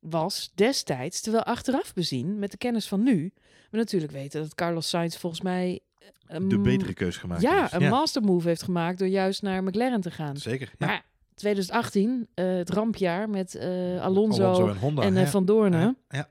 was 0.00 0.52
destijds. 0.54 1.20
Terwijl 1.20 1.44
achteraf 1.44 1.94
bezien, 1.94 2.38
met 2.38 2.50
de 2.50 2.56
kennis 2.56 2.88
van 2.88 3.02
nu, 3.02 3.32
we 3.70 3.76
natuurlijk 3.76 4.12
weten 4.12 4.40
dat 4.42 4.54
Carlos 4.54 4.88
Sainz 4.88 5.16
volgens 5.16 5.42
mij... 5.42 5.80
eh, 6.26 6.38
De 6.48 6.58
betere 6.58 6.94
keus 6.94 7.16
gemaakt. 7.16 7.42
Ja, 7.42 7.60
heeft. 7.60 7.72
een 7.72 7.88
master 7.88 8.22
move 8.22 8.48
heeft 8.48 8.62
gemaakt 8.62 8.98
door 8.98 9.08
juist 9.08 9.42
naar 9.42 9.62
McLaren 9.62 10.00
te 10.00 10.10
gaan. 10.10 10.36
Zeker. 10.36 10.72
Ja. 10.78 10.86
Maar 10.86 11.04
2018, 11.34 12.26
eh, 12.34 12.46
het 12.56 12.70
rampjaar 12.70 13.30
met 13.30 13.54
eh, 13.54 14.00
Alonso, 14.02 14.42
Alonso 14.44 14.68
en 14.68 14.76
Honda. 14.76 15.02
en 15.02 15.16
eh, 15.16 15.22
ja. 15.22 15.28
Van 15.28 15.44
Doornen. 15.44 15.80
Ja, 15.80 15.94
ja. 16.18 16.28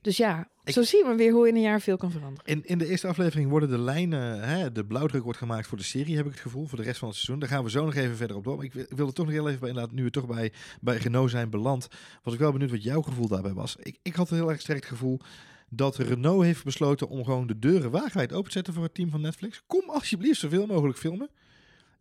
Dus 0.00 0.16
ja, 0.16 0.48
Ik- 0.64 0.72
zo 0.74 0.82
zien 0.82 1.06
we 1.06 1.14
weer 1.14 1.32
hoe 1.32 1.48
in 1.48 1.54
een 1.54 1.60
jaar 1.60 1.80
veel 1.80 1.96
kan 1.96 2.10
veranderen. 2.10 2.46
In, 2.46 2.64
in 2.64 2.78
de 2.78 2.86
eerste 2.88 3.06
aflevering 3.06 3.50
worden 3.50 3.68
de 3.70 3.78
lijnen, 3.78 4.42
hè, 4.48 4.72
de 4.72 4.84
blauwdruk 4.84 5.22
wordt 5.22 5.38
gemaakt 5.38 5.66
voor 5.66 5.78
de 5.78 5.84
serie, 5.84 6.16
heb 6.16 6.26
ik 6.26 6.32
het 6.32 6.40
gevoel, 6.40 6.66
voor 6.66 6.78
de 6.78 6.84
rest 6.84 6.98
van 6.98 7.08
het 7.08 7.16
seizoen. 7.16 7.38
Daar 7.40 7.48
gaan 7.48 7.64
we 7.64 7.70
zo 7.70 7.84
nog 7.84 7.94
even 7.94 8.16
verder 8.16 8.36
op 8.36 8.44
door. 8.44 8.56
Maar 8.56 8.64
ik, 8.64 8.72
wil- 8.72 8.86
ik 8.88 8.96
wilde 8.96 9.12
toch 9.12 9.24
nog 9.24 9.34
heel 9.34 9.48
even 9.48 9.60
bij, 9.60 9.68
inderdaad, 9.68 9.92
nu 9.94 10.02
we 10.04 10.10
toch 10.10 10.26
bij, 10.26 10.52
bij 10.80 10.96
Renault 10.96 11.30
zijn 11.30 11.50
beland, 11.50 11.88
was 12.22 12.34
ik 12.34 12.40
wel 12.40 12.52
benieuwd 12.52 12.70
wat 12.70 12.82
jouw 12.82 13.02
gevoel 13.02 13.28
daarbij 13.28 13.52
was. 13.52 13.76
Ik, 13.82 13.98
ik 14.02 14.14
had 14.14 14.30
een 14.30 14.36
heel 14.36 14.50
erg 14.50 14.60
sterk 14.60 14.78
het 14.78 14.88
gevoel 14.88 15.20
dat 15.68 15.96
Renault 15.96 16.42
heeft 16.42 16.64
besloten 16.64 17.08
om 17.08 17.24
gewoon 17.24 17.46
de 17.46 17.58
deuren 17.58 17.90
wagenwijd 17.90 18.32
open 18.32 18.46
te 18.46 18.52
zetten 18.52 18.74
voor 18.74 18.82
het 18.82 18.94
team 18.94 19.10
van 19.10 19.20
Netflix. 19.20 19.62
Kom 19.66 19.82
alsjeblieft 19.90 20.40
zoveel 20.40 20.66
mogelijk 20.66 20.98
filmen. 20.98 21.30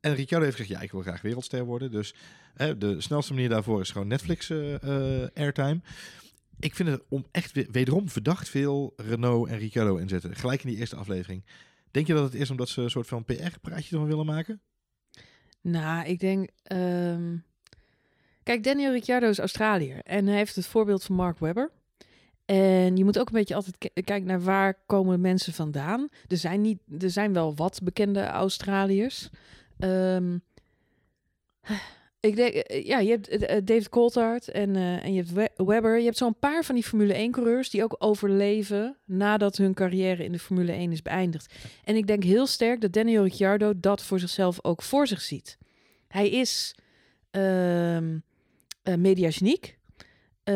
En 0.04 0.16
Ricciardo 0.16 0.46
heeft 0.46 0.58
gezegd, 0.58 0.78
ja, 0.80 0.86
ik 0.86 0.92
wil 0.92 1.02
graag 1.02 1.22
wereldster 1.22 1.64
worden. 1.66 1.92
Dus 1.92 2.16
hè, 2.54 2.78
de 2.78 3.02
snelste 3.02 3.34
manier 3.34 3.50
daarvoor 3.50 3.82
is 3.82 3.92
gewoon 3.92 4.08
Netflix 4.08 4.50
eh, 4.50 4.74
eh, 5.24 5.30
airtime. 5.34 5.82
Ik 6.60 6.76
vind 6.76 6.90
het 6.90 7.02
om 7.10 7.26
echt 7.32 7.72
wederom 7.72 8.10
verdacht 8.10 8.50
veel 8.50 8.94
Renault 8.96 9.50
en 9.50 9.58
Ricciardo 9.58 9.96
inzetten. 9.96 10.36
Gelijk 10.36 10.64
in 10.64 10.70
die 10.70 10.80
eerste 10.80 10.96
aflevering. 10.96 11.44
Denk 11.92 12.08
je 12.08 12.14
dat 12.14 12.24
het 12.24 12.42
is 12.42 12.50
omdat 12.50 12.70
ze 12.70 12.82
een 12.82 12.90
soort 12.90 13.08
van 13.08 13.26
PR-praatje 13.26 13.92
ervan 13.96 14.08
willen 14.08 14.26
maken? 14.26 14.62
Nou, 15.62 16.06
ik 16.08 16.20
denk. 16.20 16.50
ehm, 16.64 17.36
Kijk, 18.44 18.64
Daniel 18.64 18.92
Ricciardo 18.92 19.30
is 19.30 19.40
Australiër 19.40 20.00
en 20.04 20.28
hij 20.28 20.38
heeft 20.38 20.56
het 20.56 20.68
voorbeeld 20.68 21.04
van 21.04 21.16
Mark 21.16 21.40
Webber. 21.40 21.72
En 22.46 22.98
je 22.98 23.04
moet 23.04 23.20
ook 23.20 23.28
een 23.28 23.34
beetje 23.34 23.56
altijd 23.56 23.78
ki- 23.78 23.90
kijken 24.04 24.26
naar 24.28 24.42
waar 24.42 24.78
komen 24.86 25.22
mensen 25.22 25.54
vandaan. 25.54 26.08
Er 26.28 26.38
zijn, 26.38 26.62
niet, 26.62 26.80
er 27.00 27.10
zijn 27.10 27.34
wel 27.34 27.56
wat 27.56 27.80
bekende 27.84 28.26
Australiërs. 28.26 29.30
Ehm, 29.80 30.38
ik 32.20 32.36
denk, 32.36 32.54
eh, 32.54 32.86
ja, 32.86 33.00
je 33.00 33.10
hebt 33.10 33.28
eh, 33.28 33.56
eh, 33.58 33.66
David 33.66 33.90
Coulthard 33.90 34.48
en, 34.48 34.76
en 34.76 35.14
je 35.14 35.18
hebt 35.24 35.34
We- 35.34 35.64
Webber. 35.66 35.98
Je 35.98 36.04
hebt 36.06 36.18
zo'n 36.18 36.40
paar 36.40 36.64
van 36.64 36.76
die 36.76 36.84
Formule 36.84 37.28
1-coureurs 37.30 37.70
die 37.70 37.84
ook 37.84 37.96
overleven 38.00 38.98
nadat 39.06 39.58
hun 39.58 39.74
carrière 39.74 40.24
in 40.24 40.32
de 40.32 40.40
Formule 40.40 40.72
1 40.72 40.92
is 40.92 41.02
beëindigd. 41.02 41.54
En 41.84 41.96
ik 41.96 42.08
denk 42.08 42.24
heel 42.24 42.48
sterk 42.48 42.82
dat 42.82 42.94
Daniel 42.94 43.24
Ricciardo 43.24 43.74
dat 43.80 44.02
voor 44.04 44.20
zichzelf 44.20 44.60
ook 44.64 44.82
voor 44.82 45.08
zich 45.08 45.22
ziet. 45.22 45.58
Hij 46.08 46.30
is 46.30 46.76
ehm 47.32 48.18
eh, 48.84 48.96
mediageniek. 48.96 49.78
Eh, 50.44 50.56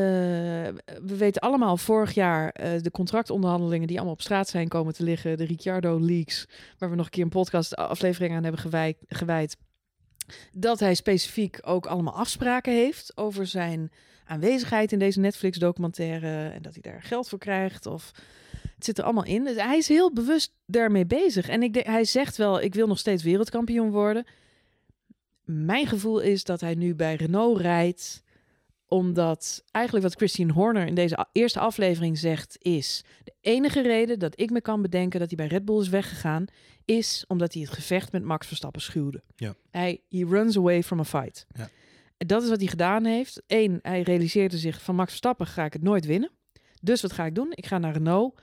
we 1.01 1.15
weten 1.17 1.41
allemaal 1.41 1.77
vorig 1.77 2.13
jaar 2.13 2.49
eh, 2.49 2.81
de 2.81 2.91
contractonderhandelingen 2.91 3.87
die 3.87 3.95
allemaal 3.95 4.13
op 4.15 4.21
straat 4.21 4.49
zijn 4.49 4.67
komen 4.67 4.93
te 4.93 5.03
liggen. 5.03 5.37
De 5.37 5.43
Ricciardo 5.43 5.99
Leaks, 5.99 6.47
waar 6.77 6.89
we 6.89 6.95
nog 6.95 7.05
een 7.05 7.11
keer 7.11 7.23
een 7.23 7.29
podcast 7.29 7.75
aflevering 7.75 8.35
aan 8.35 8.43
hebben 8.43 8.61
gewijd, 8.61 8.97
gewijd. 9.07 9.57
Dat 10.51 10.79
hij 10.79 10.95
specifiek 10.95 11.59
ook 11.61 11.85
allemaal 11.85 12.13
afspraken 12.13 12.73
heeft 12.73 13.17
over 13.17 13.47
zijn 13.47 13.91
aanwezigheid 14.25 14.91
in 14.91 14.99
deze 14.99 15.19
Netflix 15.19 15.57
documentaire. 15.57 16.49
En 16.49 16.61
dat 16.61 16.73
hij 16.73 16.91
daar 16.91 17.01
geld 17.01 17.29
voor 17.29 17.39
krijgt. 17.39 17.85
Of 17.85 18.11
het 18.75 18.85
zit 18.85 18.97
er 18.97 19.03
allemaal 19.03 19.25
in. 19.25 19.43
Dus 19.43 19.55
hij 19.55 19.77
is 19.77 19.87
heel 19.87 20.13
bewust 20.13 20.53
daarmee 20.65 21.05
bezig. 21.05 21.49
En 21.49 21.63
ik 21.63 21.73
denk, 21.73 21.85
hij 21.85 22.05
zegt 22.05 22.37
wel, 22.37 22.61
ik 22.61 22.73
wil 22.73 22.87
nog 22.87 22.99
steeds 22.99 23.23
wereldkampioen 23.23 23.89
worden. 23.89 24.25
Mijn 25.43 25.87
gevoel 25.87 26.19
is 26.19 26.43
dat 26.43 26.61
hij 26.61 26.75
nu 26.75 26.95
bij 26.95 27.15
Renault 27.15 27.61
rijdt 27.61 28.23
omdat 28.87 29.63
eigenlijk 29.71 30.05
wat 30.05 30.15
Christine 30.15 30.53
Horner 30.53 30.87
in 30.87 30.95
deze 30.95 31.27
eerste 31.31 31.59
aflevering 31.59 32.17
zegt 32.17 32.57
is... 32.59 33.03
de 33.23 33.33
enige 33.41 33.81
reden 33.81 34.19
dat 34.19 34.39
ik 34.39 34.49
me 34.49 34.61
kan 34.61 34.81
bedenken 34.81 35.19
dat 35.19 35.27
hij 35.27 35.37
bij 35.37 35.47
Red 35.57 35.65
Bull 35.65 35.79
is 35.81 35.89
weggegaan... 35.89 36.45
is 36.85 37.25
omdat 37.27 37.53
hij 37.53 37.61
het 37.61 37.71
gevecht 37.71 38.11
met 38.11 38.23
Max 38.23 38.47
Verstappen 38.47 38.81
schuwde. 38.81 39.23
Ja. 39.35 39.55
Hij 39.69 40.01
he 40.09 40.25
runs 40.25 40.57
away 40.57 40.83
from 40.83 40.99
a 40.99 41.03
fight. 41.03 41.45
Ja. 41.53 41.69
En 42.17 42.27
dat 42.27 42.43
is 42.43 42.49
wat 42.49 42.59
hij 42.59 42.67
gedaan 42.67 43.05
heeft. 43.05 43.41
Eén, 43.47 43.79
hij 43.81 44.01
realiseerde 44.01 44.57
zich 44.57 44.81
van 44.81 44.95
Max 44.95 45.09
Verstappen 45.09 45.47
ga 45.47 45.65
ik 45.65 45.73
het 45.73 45.81
nooit 45.83 46.05
winnen. 46.05 46.31
Dus 46.81 47.01
wat 47.01 47.13
ga 47.13 47.25
ik 47.25 47.35
doen? 47.35 47.51
Ik 47.51 47.65
ga 47.65 47.77
naar 47.77 47.93
Renault. 47.93 48.39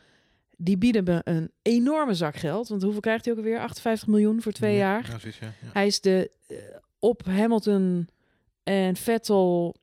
Die 0.56 0.78
bieden 0.78 1.04
me 1.04 1.20
een 1.24 1.50
enorme 1.62 2.14
zak 2.14 2.36
geld. 2.36 2.68
Want 2.68 2.82
hoeveel 2.82 3.00
krijgt 3.00 3.24
hij 3.24 3.34
ook 3.34 3.38
alweer? 3.40 3.58
58 3.60 4.08
miljoen 4.08 4.42
voor 4.42 4.52
twee 4.52 4.72
Ja, 4.76 4.78
jaar. 4.78 5.20
ja. 5.40 5.42
Hij 5.72 5.86
is 5.86 6.00
de 6.00 6.30
eh, 6.46 6.56
op 6.98 7.24
Hamilton 7.26 8.08
en 8.62 8.96
Vettel 8.96 9.74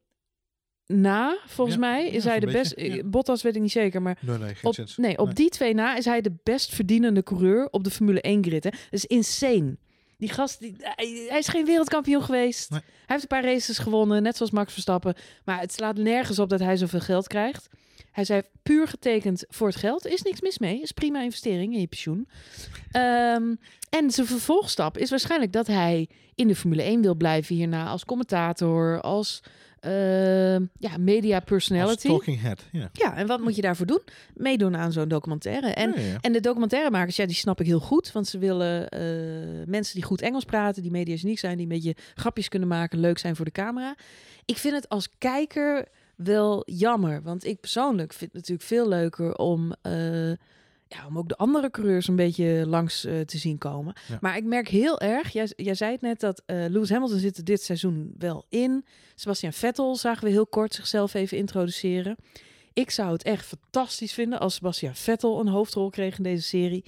na, 0.87 1.37
volgens 1.45 1.75
Ja, 1.75 1.81
mij, 1.81 2.05
ja, 2.05 2.11
is 2.11 2.23
hij 2.23 2.39
de 2.39 2.45
best. 2.51 2.73
ja. 2.79 3.03
Bottas 3.03 3.41
weet 3.41 3.55
ik 3.55 3.61
niet 3.61 3.71
zeker, 3.71 4.01
maar 4.01 4.17
Nee, 4.21 4.37
nee, 4.37 4.55
geen 4.55 4.71
op, 4.71 4.77
nee, 4.95 5.17
op 5.17 5.25
Nee. 5.25 5.35
die 5.35 5.49
twee 5.49 5.73
na 5.73 5.95
is 5.97 6.05
hij 6.05 6.21
de 6.21 6.33
best 6.43 6.73
verdienende 6.75 7.23
coureur 7.23 7.67
op 7.71 7.83
de 7.83 7.89
Formule 7.91 8.21
1 8.21 8.43
grid. 8.43 8.63
Hè. 8.63 8.69
Dat 8.69 8.79
is 8.89 9.05
insane. 9.05 9.77
Die 10.17 10.29
gast, 10.29 10.59
die, 10.59 10.75
hij, 10.79 11.37
is 11.39 11.47
geen 11.47 11.65
wereldkampioen 11.65 12.23
geweest. 12.23 12.69
Nee. 12.69 12.79
Hij 12.79 12.89
heeft 13.05 13.21
een 13.21 13.27
paar 13.27 13.43
races 13.43 13.77
gewonnen, 13.77 14.23
net 14.23 14.37
zoals 14.37 14.51
Max 14.51 14.73
Verstappen. 14.73 15.15
Maar 15.45 15.59
het 15.59 15.73
slaat 15.73 15.97
nergens 15.97 16.39
op 16.39 16.49
dat 16.49 16.59
hij 16.59 16.77
zoveel 16.77 16.99
geld 16.99 17.27
krijgt. 17.27 17.69
Hij 18.11 18.23
zei 18.23 18.41
puur 18.63 18.87
getekend 18.87 19.45
voor 19.49 19.67
het 19.67 19.75
geld. 19.75 20.05
Is 20.07 20.21
niks 20.21 20.41
mis 20.41 20.59
mee. 20.59 20.81
Is 20.81 20.91
prima 20.91 21.21
investering 21.21 21.73
in 21.73 21.79
je 21.79 21.87
pensioen. 21.87 22.27
Ehm, 22.91 23.55
en 23.89 24.11
zijn 24.11 24.27
vervolgstap 24.27 24.97
is 24.97 25.09
waarschijnlijk 25.09 25.51
dat 25.53 25.67
hij 25.67 26.09
in 26.35 26.47
de 26.47 26.55
Formule 26.55 26.83
1 26.83 27.01
wil 27.01 27.15
blijven 27.15 27.55
hierna 27.55 27.85
als 27.87 28.05
commentator, 28.05 29.01
als 29.01 29.41
ehm, 29.81 30.65
ja, 30.79 30.97
media 30.99 31.35
Als 31.35 31.43
personality. 31.45 32.07
talking 32.07 32.41
head, 32.41 32.65
ja. 32.71 32.89
Ja, 32.93 33.15
en 33.15 33.27
wat 33.27 33.39
moet 33.41 33.55
je 33.55 33.61
daarvoor 33.61 33.85
doen? 33.85 34.01
Meedoen 34.33 34.75
aan 34.77 34.91
zo'n 34.91 35.07
documentaire. 35.07 35.67
En, 35.67 35.89
Ja, 35.95 35.99
ja, 35.99 36.05
ja. 36.07 36.17
en 36.21 36.33
de 36.33 36.39
documentairemakers, 36.39 37.15
ja, 37.15 37.25
die 37.25 37.35
snap 37.35 37.59
ik 37.59 37.65
heel 37.65 37.79
goed. 37.79 38.11
Want 38.11 38.27
ze 38.27 38.37
willen 38.37 38.89
eh, 38.89 38.99
mensen 39.67 39.95
die 39.95 40.03
goed 40.03 40.21
Engels 40.21 40.45
praten, 40.45 40.81
die 40.81 40.91
mediageniek 40.91 41.39
zijn, 41.39 41.53
die 41.57 41.63
een 41.65 41.71
beetje 41.73 41.95
grapjes 42.15 42.47
kunnen 42.47 42.67
maken, 42.67 42.99
leuk 42.99 43.17
zijn 43.17 43.35
voor 43.35 43.45
de 43.45 43.51
camera. 43.51 43.95
Ik 44.45 44.57
vind 44.57 44.75
het 44.75 44.89
als 44.89 45.09
kijker 45.17 45.87
wel 46.15 46.63
jammer. 46.65 47.21
Want 47.23 47.45
ik 47.45 47.59
persoonlijk 47.59 48.13
vind 48.13 48.31
het 48.31 48.39
natuurlijk 48.41 48.67
veel 48.67 48.87
leuker 48.87 49.35
om 49.35 49.73
eh, 49.81 50.31
ja, 50.95 51.05
om 51.07 51.17
ook 51.17 51.29
de 51.29 51.37
andere 51.37 51.69
coureurs 51.69 52.07
een 52.07 52.15
beetje 52.15 52.63
langs 52.67 53.05
eh, 53.05 53.19
te 53.19 53.37
zien 53.37 53.57
komen. 53.57 53.93
Ja. 54.07 54.17
Maar 54.21 54.37
ik 54.37 54.43
merk 54.43 54.67
heel 54.67 54.99
erg, 54.99 55.31
jij, 55.31 55.51
jij 55.55 55.75
zei 55.75 55.91
het 55.91 56.01
net, 56.01 56.19
dat 56.19 56.43
eh, 56.45 56.55
Lewis 56.57 56.89
Hamilton 56.89 57.19
zit 57.19 57.37
er 57.37 57.43
dit 57.43 57.63
seizoen 57.63 58.13
wel 58.17 58.45
in. 58.49 58.85
Sebastian 59.15 59.53
Vettel 59.53 59.95
zagen 59.95 60.23
we 60.23 60.29
heel 60.29 60.47
kort 60.47 60.73
zichzelf 60.73 61.13
even 61.13 61.37
introduceren. 61.37 62.15
Ik 62.73 62.91
zou 62.91 63.11
het 63.11 63.23
echt 63.23 63.45
fantastisch 63.45 64.13
vinden 64.13 64.39
als 64.39 64.55
Sebastian 64.55 64.95
Vettel 64.95 65.39
een 65.39 65.47
hoofdrol 65.47 65.89
kreeg 65.89 66.17
in 66.17 66.23
deze 66.23 66.47
serie. 66.47 66.85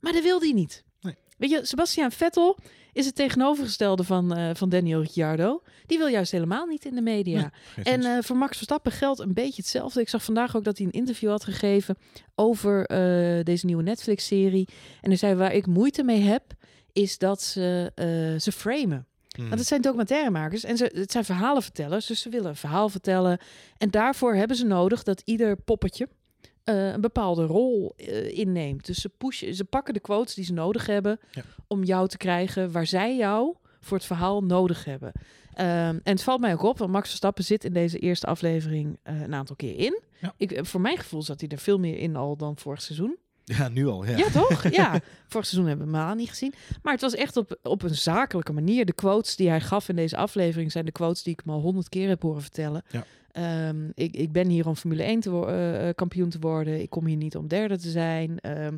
Maar 0.00 0.12
dat 0.12 0.22
wil 0.22 0.40
hij 0.40 0.52
niet. 0.52 0.84
Nee. 1.00 1.14
Weet 1.38 1.50
je, 1.50 1.60
Sebastian 1.62 2.12
Vettel 2.12 2.58
is 2.96 3.06
het 3.06 3.14
tegenovergestelde 3.14 4.04
van, 4.04 4.34
eh, 4.34 4.50
van 4.54 4.68
Daniel 4.68 5.00
Ricciardo. 5.00 5.62
Die 5.86 5.98
wil 5.98 6.06
juist 6.06 6.32
helemaal 6.32 6.66
niet 6.66 6.84
in 6.84 6.94
de 6.94 7.00
media. 7.00 7.52
Nee, 7.76 7.84
En 7.84 8.02
eh, 8.02 8.22
voor 8.22 8.36
Max 8.36 8.56
Verstappen 8.56 8.92
geldt 8.92 9.20
een 9.20 9.34
beetje 9.34 9.62
hetzelfde. 9.62 10.00
Ik 10.00 10.08
zag 10.08 10.24
vandaag 10.24 10.56
ook 10.56 10.64
dat 10.64 10.78
hij 10.78 10.86
een 10.86 10.92
interview 10.92 11.30
had 11.30 11.44
gegeven 11.44 11.96
over 12.34 12.86
eh, 12.86 13.44
deze 13.44 13.66
nieuwe 13.66 13.82
Netflix-serie. 13.82 14.68
En 15.00 15.08
hij 15.08 15.18
zei 15.18 15.34
waar 15.34 15.54
ik 15.54 15.66
moeite 15.66 16.02
mee 16.02 16.20
heb, 16.20 16.42
is 16.92 17.18
dat 17.18 17.42
ze 17.42 17.92
ze 18.40 18.52
framen. 18.52 19.06
Hmm. 19.28 19.44
Want 19.46 19.58
het 19.58 19.68
zijn 19.68 19.80
documentairemakers 19.80 20.64
en 20.64 20.76
ze, 20.76 20.90
het 20.94 21.12
zijn 21.12 21.24
verhalenvertellers, 21.24 22.06
dus 22.06 22.20
ze 22.20 22.28
willen 22.28 22.48
een 22.48 22.56
verhaal 22.56 22.88
vertellen. 22.88 23.38
En 23.78 23.90
daarvoor 23.90 24.34
hebben 24.34 24.56
ze 24.56 24.64
nodig 24.64 25.02
dat 25.02 25.22
ieder 25.24 25.56
poppetje 25.56 26.08
eh, 26.66 26.92
een 26.92 27.00
bepaalde 27.00 27.44
rol 27.44 27.92
eh, 27.96 28.38
inneemt. 28.38 28.86
Dus 28.86 29.00
ze, 29.00 29.08
pushen, 29.08 29.54
ze 29.54 29.64
pakken 29.64 29.94
de 29.94 30.00
quotes 30.00 30.34
die 30.34 30.44
ze 30.44 30.52
nodig 30.52 30.86
hebben 30.86 31.18
Ja. 31.30 31.42
om 31.66 31.84
jou 31.84 32.08
te 32.08 32.16
krijgen 32.16 32.72
waar 32.72 32.86
zij 32.86 33.16
jou 33.16 33.54
voor 33.80 33.96
het 33.96 34.06
verhaal 34.06 34.40
nodig 34.42 34.84
hebben. 34.84 35.12
Ehm, 35.54 35.68
en 35.68 36.00
het 36.02 36.22
valt 36.22 36.40
mij 36.40 36.52
ook 36.52 36.62
op, 36.62 36.78
want 36.78 36.90
Max 36.90 37.08
Verstappen 37.08 37.44
zit 37.44 37.64
in 37.64 37.72
deze 37.72 37.98
eerste 37.98 38.26
aflevering 38.26 38.98
eh, 39.02 39.20
een 39.20 39.34
aantal 39.34 39.56
keer 39.56 39.78
in. 39.78 40.00
Ja. 40.20 40.34
Ik, 40.36 40.58
voor 40.66 40.80
mijn 40.80 40.96
gevoel 40.98 41.22
zat 41.22 41.40
hij 41.40 41.48
er 41.48 41.58
veel 41.58 41.78
meer 41.78 41.98
in 41.98 42.16
al 42.16 42.36
dan 42.36 42.56
vorig 42.56 42.82
seizoen. 42.82 43.16
Ja, 43.54 43.68
nu 43.68 43.86
al. 43.86 44.04
Ja. 44.04 44.16
Ja, 44.16 44.30
toch? 44.30 44.68
Ja. 44.68 45.00
Vorig 45.28 45.46
seizoen 45.46 45.66
hebben 45.68 45.86
we 45.86 45.92
hem 45.92 46.00
helemaal 46.00 46.14
niet 46.14 46.28
gezien. 46.28 46.54
Maar 46.82 46.92
het 46.92 47.02
was 47.02 47.14
echt 47.14 47.36
op, 47.36 47.58
op 47.62 47.82
een 47.82 47.94
zakelijke 47.94 48.52
manier. 48.52 48.84
De 48.86 48.92
quotes 48.92 49.36
die 49.36 49.48
hij 49.48 49.60
gaf 49.60 49.88
in 49.88 49.96
deze 49.96 50.16
aflevering 50.16 50.72
zijn 50.72 50.84
de 50.84 50.92
quotes 50.92 51.22
die 51.22 51.32
ik 51.32 51.40
hem 51.44 51.54
al 51.54 51.60
honderd 51.60 51.88
keer 51.88 52.08
heb 52.08 52.22
horen 52.22 52.42
vertellen. 52.42 52.82
Ja. 52.90 53.04
Ehm, 53.32 53.90
ik, 53.94 54.14
ik 54.14 54.32
ben 54.32 54.48
hier 54.48 54.66
om 54.66 54.76
Formule 54.76 55.02
1 55.02 55.20
te 55.20 55.30
eh, 55.30 55.88
eh, 55.88 55.94
kampioen 55.94 56.28
te 56.28 56.38
worden. 56.40 56.80
Ik 56.80 56.90
kom 56.90 57.06
hier 57.06 57.16
niet 57.16 57.36
om 57.36 57.48
derde 57.48 57.78
te 57.78 57.90
zijn. 57.90 58.40
Ehm, 58.40 58.76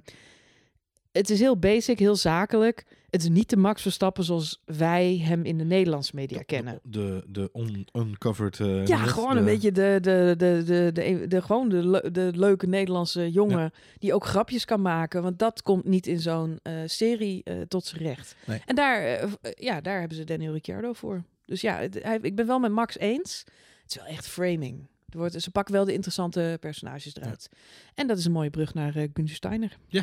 het 1.13 1.31
is 1.31 1.41
heel 1.41 1.59
basic, 1.59 1.99
heel 1.99 2.17
zakelijk. 2.17 2.85
Het 3.11 3.23
is 3.23 3.29
niet 3.29 3.51
de 3.51 3.57
Max 3.57 3.83
Verstappen 3.83 4.25
zoals 4.25 4.63
wij 4.65 5.17
hem 5.25 5.45
in 5.45 5.59
de 5.59 5.65
Nederlandse 5.65 6.15
media 6.15 6.43
kennen. 6.43 6.81
De, 6.83 7.25
de 7.29 7.51
un 7.53 7.87
uncovered... 7.93 8.61
eh, 8.61 8.87
Ja, 8.87 9.01
net, 9.01 9.09
gewoon 9.09 9.33
de- 9.33 9.39
een 9.39 9.45
beetje 9.45 9.73
de, 9.73 9.99
de, 10.01 10.35
de, 10.37 10.63
de, 10.67 10.91
de, 10.93 11.27
de, 11.29 11.43
gewoon 11.43 11.69
de, 11.69 12.09
de 12.13 12.31
leuke 12.35 12.67
Nederlandse 12.67 13.31
jongen 13.31 13.73
die 13.99 14.15
ook 14.15 14.25
grapjes 14.25 14.65
kan 14.65 14.83
maken. 14.83 15.23
Want 15.23 15.39
dat 15.39 15.63
komt 15.63 15.85
niet 15.85 16.07
in 16.07 16.21
zo'n 16.21 16.59
eh, 16.63 16.75
serie 16.87 17.41
eh, 17.45 17.61
tot 17.61 17.85
zijn 17.85 18.03
recht. 18.03 18.37
Nee. 18.47 18.61
En 18.67 18.75
daar, 18.75 19.29
ja, 19.55 19.81
daar 19.81 19.99
hebben 19.99 20.17
ze 20.17 20.25
Daniel 20.25 20.53
Ricciardo 20.53 20.93
voor. 20.93 21.23
Dus 21.45 21.61
ja, 21.61 21.79
het- 21.79 22.03
hij, 22.03 22.19
ik 22.23 22.35
ben 22.37 22.47
wel 22.47 22.59
met 22.59 22.71
Max 22.73 22.99
eens. 22.99 23.45
Het 23.83 23.91
is 23.91 23.97
wel 23.97 24.07
echt 24.07 24.29
framing. 24.29 24.87
Er 25.09 25.19
wordt, 25.19 25.43
ze 25.43 25.51
pakken 25.51 25.75
wel 25.75 25.85
de 25.85 25.93
interessante 25.93 26.57
personages 26.61 27.17
eruit. 27.17 27.49
En 27.95 28.07
dat 28.07 28.19
is 28.19 28.25
een 28.25 28.33
mooie 28.33 28.51
brug 28.51 28.75
naar 28.75 28.97
uh, 28.97 29.09
Gunther 29.15 29.35
Steiner. 29.35 29.77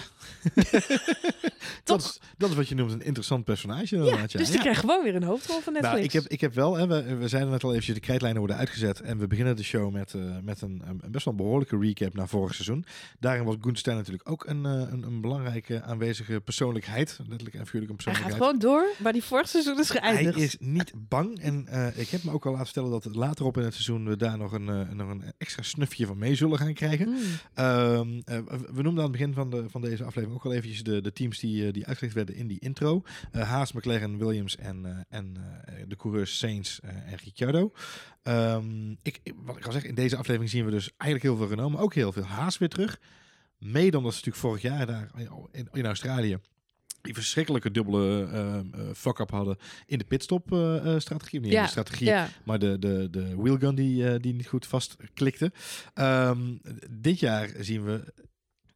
dat, 1.83 2.01
is, 2.01 2.19
dat 2.37 2.49
is 2.49 2.55
wat 2.55 2.67
je 2.69 2.75
noemt 2.75 2.91
een 2.91 3.01
interessant 3.01 3.43
personage. 3.45 3.95
inderdaad, 3.95 4.31
Ja, 4.31 4.37
dus 4.37 4.47
die 4.47 4.55
Ja. 4.55 4.61
krijgt 4.61 4.79
gewoon 4.79 5.03
weer 5.03 5.15
een 5.15 5.23
hoofdrol 5.23 5.59
van 5.59 5.73
Netflix. 5.73 5.93
Nou, 5.95 6.05
ik 6.05 6.11
heb, 6.13 6.27
ik 6.27 6.41
heb 6.41 6.53
wel, 6.53 6.75
hè, 6.75 6.87
we, 6.87 7.15
we 7.15 7.27
zeiden 7.27 7.51
net 7.51 7.63
al 7.63 7.69
eventjes, 7.69 7.95
de 7.95 8.01
krijtlijnen 8.01 8.39
worden 8.39 8.57
uitgezet. 8.57 9.01
En 9.01 9.17
we 9.17 9.27
beginnen 9.27 9.55
de 9.55 9.63
show 9.63 9.93
met, 9.93 10.13
eh, 10.13 10.21
met 10.43 10.61
een, 10.61 10.81
een 10.85 11.01
best 11.11 11.25
wel 11.25 11.33
een 11.33 11.39
behoorlijke 11.39 11.77
recap 11.79 12.13
naar 12.13 12.27
vorig 12.27 12.53
seizoen. 12.53 12.85
Daarin 13.19 13.43
was 13.43 13.53
Gunther 13.55 13.77
Steiner 13.77 14.03
natuurlijk 14.03 14.29
ook 14.29 14.45
een, 14.45 14.65
eh, 14.65 14.71
een, 14.91 15.03
een 15.03 15.21
belangrijke 15.21 15.81
aanwezige 15.81 16.41
persoonlijkheid. 16.41 17.17
Letterlijk 17.27 17.55
en 17.55 17.65
figuurlijk 17.65 17.91
een 17.91 17.99
hij 18.05 18.13
gaat 18.13 18.23
persoonlijkheid. 18.23 18.33
gewoon 18.33 18.59
door 18.59 19.03
waar 19.03 19.13
die 19.13 19.23
vorig 19.23 19.47
seizoen 19.47 19.79
is 19.79 19.89
Hij 19.89 20.01
geëindigd. 20.01 20.37
is 20.37 20.55
niet 20.59 20.91
bang. 20.95 21.39
En 21.39 21.67
ik 21.95 22.09
heb 22.09 22.23
me 22.23 22.31
ook 22.31 22.45
al 22.45 22.51
laten 22.51 22.65
vertellen 22.65 22.89
dat 22.91 23.15
later 23.15 23.45
op 23.45 23.57
in 23.57 23.63
het 23.63 23.73
seizoen 23.73 24.05
we 24.07 24.15
daar 24.17 24.37
nog 24.37 24.51
een, 24.51 24.67
nog 24.95 25.09
een 25.09 25.33
extra 25.37 25.63
snufje 25.63 26.05
van 26.05 26.17
mee 26.17 26.35
zullen 26.35 26.57
gaan 26.57 26.73
krijgen. 26.73 27.07
Mm. 27.09 27.17
Ehm, 27.53 28.21
eh, 28.25 28.37
we 28.47 28.81
noemden 28.81 29.03
aan 29.03 29.11
het 29.11 29.11
begin 29.11 29.33
van, 29.33 29.49
de, 29.49 29.69
van 29.69 29.81
deze 29.81 30.03
aflevering 30.03 30.39
ook 30.39 30.45
al 30.45 30.53
eventjes 30.53 30.83
de, 30.83 31.01
de 31.01 31.13
teams 31.13 31.39
die, 31.39 31.65
eh, 31.65 31.73
die 31.73 31.85
uitgelegd 31.85 32.15
werden 32.15 32.35
in 32.35 32.47
die 32.47 32.59
intro. 32.59 33.03
Eh, 33.31 33.49
Haas, 33.49 33.71
McLaren, 33.71 34.17
Williams 34.17 34.55
en, 34.55 35.05
en 35.09 35.37
de 35.87 35.95
coureurs 35.95 36.37
Sainz 36.37 36.79
eh, 36.79 36.89
en 36.89 37.17
Ricciardo. 37.23 37.71
Ehm, 38.23 38.91
ik, 39.01 39.21
wat 39.35 39.57
ik 39.57 39.65
al 39.65 39.71
zeg, 39.71 39.83
in 39.83 39.95
deze 39.95 40.17
aflevering 40.17 40.49
zien 40.49 40.65
we 40.65 40.71
dus 40.71 40.91
eigenlijk 40.97 41.23
heel 41.23 41.47
veel 41.47 41.55
genomen. 41.57 41.79
Ook 41.79 41.93
heel 41.93 42.11
veel 42.11 42.23
Haas 42.23 42.57
weer 42.57 42.69
terug. 42.69 42.99
Mede 43.59 43.97
omdat 43.97 44.13
ze 44.13 44.17
natuurlijk 44.17 44.45
vorig 44.45 44.61
jaar 44.61 44.85
daar 44.85 45.11
in, 45.51 45.67
in 45.71 45.85
Australië 45.85 46.39
die 47.05 47.13
verschrikkelijke 47.13 47.71
dubbele 47.71 48.27
ehm, 48.33 48.65
eh, 48.73 48.81
fuck-up 48.95 49.31
hadden 49.31 49.57
in 49.85 49.97
de 49.97 50.03
pitstop-strategie. 50.05 51.39
niet 51.39 51.49
in 51.49 51.55
Ja, 51.55 51.63
de 51.63 51.69
strategie, 51.69 52.07
Ja, 52.07 52.27
maar 52.43 52.59
de, 52.59 52.79
de, 52.79 53.07
de 53.11 53.35
wheelgun 53.35 53.75
die, 53.75 54.07
eh, 54.09 54.19
die 54.21 54.33
niet 54.33 54.47
goed 54.47 54.65
vastklikte. 54.65 55.51
Ehm 55.93 56.39
dit 56.89 57.19
jaar 57.19 57.49
zien 57.59 57.83
we 57.83 58.13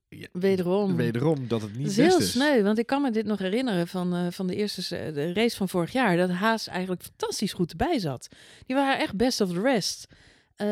ja, 0.09 0.27
Wederom. 0.31 0.95
wederom 0.95 1.47
dat 1.47 1.61
het 1.61 1.71
niet 1.77 1.87
Het 1.87 1.89
is 1.89 1.95
best 1.97 2.09
heel 2.09 2.19
is. 2.19 2.31
sneu, 2.31 2.63
want 2.63 2.77
ik 2.77 2.85
kan 2.85 3.01
me 3.01 3.11
dit 3.11 3.25
nog 3.25 3.39
herinneren 3.39 3.87
van, 3.87 4.15
eh, 4.15 4.27
van 4.29 4.47
de 4.47 4.55
eerste 4.55 5.11
de 5.13 5.33
race 5.33 5.57
van 5.57 5.69
vorig 5.69 5.91
jaar. 5.91 6.17
Dat 6.17 6.29
Haas 6.29 6.67
eigenlijk 6.67 7.03
fantastisch 7.03 7.53
goed 7.53 7.71
erbij 7.71 7.99
zat. 7.99 8.27
Die 8.65 8.75
waren 8.75 8.99
echt 8.99 9.15
best 9.15 9.41
of 9.41 9.49
the 9.53 9.61
rest. 9.61 10.07
Eh, 10.55 10.67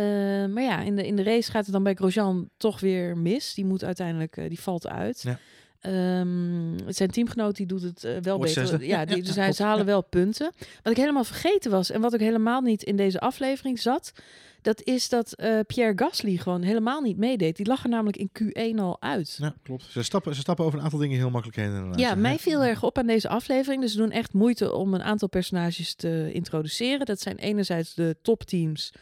maar 0.45 0.63
ja, 0.63 0.81
in 0.81 0.95
de, 0.95 1.07
in 1.07 1.15
de 1.15 1.23
race 1.23 1.51
gaat 1.51 1.63
het 1.63 1.73
dan 1.73 1.83
bij 1.83 1.93
Grosjean 1.93 2.49
toch 2.57 2.79
weer 2.79 3.17
mis. 3.17 3.53
Die 3.53 3.65
moet 3.65 3.83
uiteindelijk, 3.83 4.37
eh, 4.37 4.49
die 4.49 4.59
valt 4.59 4.87
uit. 4.87 5.21
Ja. 5.21 5.39
Ehm, 5.81 6.77
zijn 6.87 7.09
teamgenoot 7.11 7.55
die 7.55 7.65
doet 7.65 7.81
het 7.81 8.03
eh, 8.03 8.11
wel 8.21 8.37
Wordt 8.37 8.53
beter. 8.53 8.67
zesde. 8.67 8.87
Ja, 8.87 9.05
die, 9.05 9.23
dus 9.23 9.35
hij, 9.35 9.51
ze 9.51 9.63
halen 9.63 9.85
wel 9.85 10.03
punten. 10.03 10.51
Wat 10.83 10.91
ik 10.91 10.97
helemaal 10.97 11.23
vergeten 11.23 11.71
was 11.71 11.91
en 11.91 12.01
wat 12.01 12.13
ook 12.13 12.19
helemaal 12.19 12.61
niet 12.61 12.83
in 12.83 12.95
deze 12.95 13.19
aflevering 13.19 13.79
zat, 13.79 14.11
dat 14.61 14.83
is 14.83 15.09
dat 15.09 15.33
eh, 15.33 15.59
Pierre 15.67 15.93
Gasly 15.95 16.37
gewoon 16.37 16.61
helemaal 16.61 17.01
niet 17.01 17.17
meedeed. 17.17 17.55
Die 17.55 17.65
lag 17.67 17.83
er 17.83 17.89
namelijk 17.89 18.17
in 18.17 18.29
Q1 18.43 18.79
al 18.79 19.01
uit. 19.01 19.37
Ja, 19.41 19.55
klopt. 19.63 19.83
Ze 19.83 20.03
stappen, 20.03 20.35
ze 20.35 20.41
stappen 20.41 20.65
over 20.65 20.77
een 20.79 20.83
aantal 20.83 20.99
dingen 20.99 21.17
heel 21.17 21.29
makkelijk 21.29 21.57
heen. 21.57 21.67
Inderdaad. 21.67 21.99
Ja, 21.99 22.15
mij 22.15 22.39
viel 22.39 22.63
erg 22.63 22.83
op 22.83 22.97
aan 22.97 23.07
deze 23.07 23.29
aflevering. 23.29 23.81
Dus 23.81 23.91
ze 23.91 23.97
doen 23.97 24.11
echt 24.11 24.33
moeite 24.33 24.73
om 24.73 24.93
een 24.93 25.03
aantal 25.03 25.29
personages 25.29 25.95
te 25.95 26.29
introduceren. 26.33 27.05
Dat 27.05 27.21
zijn 27.21 27.37
enerzijds 27.37 27.93
de 27.93 28.15
topteams. 28.21 28.93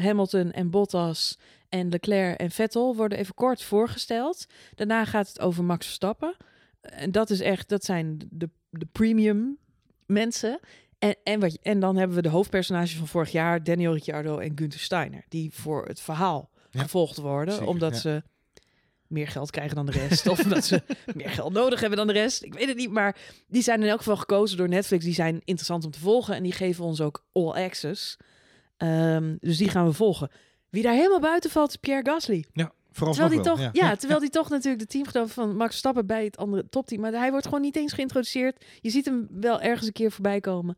Hamilton 0.00 0.52
en 0.52 0.70
Bottas 0.70 1.38
en 1.68 1.88
Leclerc 1.88 2.38
en 2.38 2.50
Vettel 2.50 2.96
worden 2.96 3.18
even 3.18 3.34
kort 3.34 3.62
voorgesteld. 3.62 4.46
Daarna 4.74 5.04
gaat 5.04 5.28
het 5.28 5.40
over 5.40 5.64
Max 5.64 5.86
Verstappen. 5.86 6.36
En 6.80 7.12
dat 7.12 7.30
is 7.30 7.40
echt, 7.40 7.68
dat 7.68 7.84
zijn 7.84 8.28
de, 8.30 8.50
de 8.70 8.86
premium 8.92 9.58
mensen. 10.06 10.60
En, 10.98 11.16
en, 11.24 11.40
wat, 11.40 11.58
en 11.62 11.80
dan 11.80 11.96
hebben 11.96 12.16
we 12.16 12.22
de 12.22 12.28
hoofdpersonages 12.28 12.96
van 12.96 13.06
vorig 13.06 13.32
jaar, 13.32 13.64
Daniel 13.64 13.92
Ricciardo 13.92 14.38
en 14.38 14.52
Gunther 14.54 14.80
Steiner, 14.80 15.24
die 15.28 15.52
voor 15.52 15.86
het 15.86 16.00
verhaal 16.00 16.50
Ja, 16.70 16.80
gevolgd 16.80 17.16
worden, 17.16 17.54
zeker, 17.54 17.68
omdat 17.68 17.92
ja. 17.92 17.98
ze 18.00 18.22
meer 19.06 19.28
geld 19.28 19.50
krijgen 19.50 19.76
dan 19.76 19.86
de 19.86 19.92
rest. 19.92 20.26
of 20.26 20.44
omdat 20.44 20.64
ze 20.64 20.82
meer 21.14 21.30
geld 21.30 21.52
nodig 21.52 21.80
hebben 21.80 21.98
dan 21.98 22.06
de 22.06 22.12
rest. 22.12 22.42
Ik 22.42 22.54
weet 22.54 22.68
het 22.68 22.76
niet, 22.76 22.90
maar 22.90 23.16
die 23.46 23.62
zijn 23.62 23.82
in 23.82 23.88
elk 23.88 23.98
geval 23.98 24.16
gekozen 24.16 24.56
door 24.56 24.68
Netflix. 24.68 25.04
Die 25.04 25.14
zijn 25.14 25.40
interessant 25.44 25.84
om 25.84 25.90
te 25.90 25.98
volgen 25.98 26.34
en 26.34 26.42
die 26.42 26.52
geven 26.52 26.84
ons 26.84 27.00
ook 27.00 27.24
all 27.32 27.50
access. 27.50 28.16
Ehm, 28.76 29.36
dus 29.40 29.56
die 29.56 29.68
gaan 29.68 29.86
we 29.86 29.92
volgen. 29.92 30.30
Wie 30.70 30.82
daar 30.82 30.94
helemaal 30.94 31.20
buiten 31.20 31.50
valt 31.50 31.68
is 31.68 31.76
Pierre 31.76 32.10
Gasly. 32.10 32.44
Ja, 32.52 32.72
vooral 32.92 33.14
Terwijl 33.14 33.34
die 33.42 33.50
toch, 33.50 33.60
ja, 33.60 33.70
ja. 33.72 33.96
terwijl 33.96 34.20
die 34.20 34.30
toch 34.30 34.48
natuurlijk 34.48 34.82
de 34.82 34.86
teamgenoot 34.88 35.32
van 35.32 35.56
Max 35.56 35.76
Stappen 35.76 36.06
bij 36.06 36.24
het 36.24 36.36
andere 36.36 36.68
topteam. 36.68 37.00
Maar 37.00 37.12
hij 37.12 37.30
wordt 37.30 37.46
gewoon 37.46 37.60
niet 37.60 37.76
eens 37.76 37.92
geïntroduceerd. 37.92 38.64
Je 38.80 38.90
ziet 38.90 39.04
hem 39.04 39.26
wel 39.30 39.60
ergens 39.60 39.86
een 39.86 39.92
keer 39.92 40.10
voorbij 40.12 40.40
komen. 40.40 40.76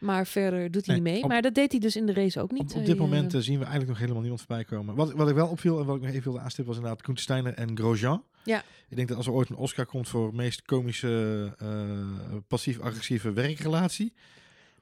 Maar 0.00 0.26
verder 0.26 0.70
doet 0.70 0.86
hij 0.86 0.94
Nee, 0.94 1.04
niet 1.04 1.12
mee. 1.14 1.22
op- 1.22 1.28
maar 1.28 1.42
dat 1.42 1.54
deed 1.54 1.70
hij 1.70 1.80
dus 1.80 1.96
in 1.96 2.06
de 2.06 2.12
race 2.12 2.40
ook 2.40 2.52
niet. 2.52 2.60
Op, 2.62 2.68
op 2.68 2.74
Hij, 2.74 2.84
dit 2.84 2.94
eh, 2.94 3.00
moment 3.00 3.34
eh, 3.34 3.40
zien 3.40 3.54
we 3.54 3.60
eigenlijk 3.60 3.88
nog 3.88 3.98
helemaal 3.98 4.20
niemand 4.20 4.40
voorbij 4.42 4.64
komen. 4.64 4.94
Wat, 4.94 5.12
wat 5.12 5.28
ik 5.28 5.34
wel 5.34 5.48
opviel 5.48 5.78
en 5.80 5.86
wat 5.86 5.96
ik 5.96 6.02
nog 6.02 6.10
even 6.10 6.22
wilde 6.24 6.38
aanstippen 6.40 6.66
was 6.66 6.76
inderdaad 6.82 7.02
Koen 7.06 7.16
Steiner 7.16 7.54
en 7.54 7.76
Grosjean. 7.78 8.22
Ja. 8.44 8.62
Ik 8.88 8.96
denk 8.96 9.08
dat 9.08 9.16
als 9.16 9.26
er 9.26 9.32
ooit 9.32 9.48
een 9.48 9.56
Oscar 9.56 9.86
komt 9.86 10.08
voor 10.08 10.34
meest 10.34 10.62
komische 10.62 11.52
eh, 11.58 11.68
passief-agressieve 12.48 13.32
werkrelatie. 13.32 14.12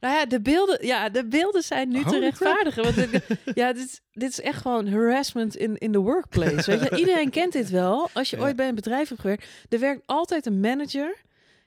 Nou 0.00 0.14
ja, 0.14 0.26
de 0.26 0.40
beelden, 0.40 0.86
ja, 0.86 1.08
de 1.08 1.26
beelden 1.26 1.62
zijn 1.62 1.88
nu 1.88 1.98
te 2.02 2.08
Holy 2.08 2.18
rechtvaardigen. 2.20 2.82
Want 2.82 2.96
ja, 3.60 3.72
dit, 3.72 3.84
is- 3.84 4.00
dit 4.12 4.30
is 4.30 4.40
echt 4.40 4.60
gewoon 4.60 4.86
harassment 4.88 5.56
in, 5.56 5.76
in 5.78 5.92
the 5.92 5.98
workplace. 5.98 6.70
Weet 6.70 6.88
je? 6.88 6.96
Iedereen 7.00 7.30
kent 7.30 7.52
dit 7.52 7.70
wel. 7.70 8.08
Als 8.12 8.30
je 8.30 8.36
Ja. 8.36 8.42
ooit 8.42 8.56
bij 8.56 8.68
een 8.68 8.74
bedrijf 8.74 9.08
hebt 9.08 9.20
gewerkt, 9.20 9.46
er 9.68 9.78
werkt 9.78 10.02
altijd 10.06 10.46
een 10.46 10.60
manager 10.60 11.16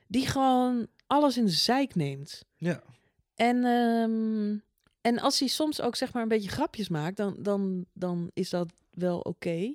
die 0.06 0.26
gewoon 0.26 0.86
alles 1.06 1.36
in 1.36 1.44
de 1.44 1.50
zeik 1.50 1.94
neemt. 1.94 2.44
Ja. 2.56 2.82
En, 3.34 3.64
ehm, 3.64 4.56
en 5.00 5.18
als 5.22 5.38
hij 5.38 5.48
soms 5.48 5.80
ook 5.80 5.96
zeg 5.96 6.12
maar 6.12 6.22
een 6.22 6.28
beetje 6.28 6.50
grapjes 6.50 6.88
maakt, 6.88 7.16
dan, 7.16 7.36
dan, 7.38 7.84
dan 7.92 8.30
is 8.34 8.50
dat 8.50 8.68
wel 8.90 9.18
oké, 9.18 9.74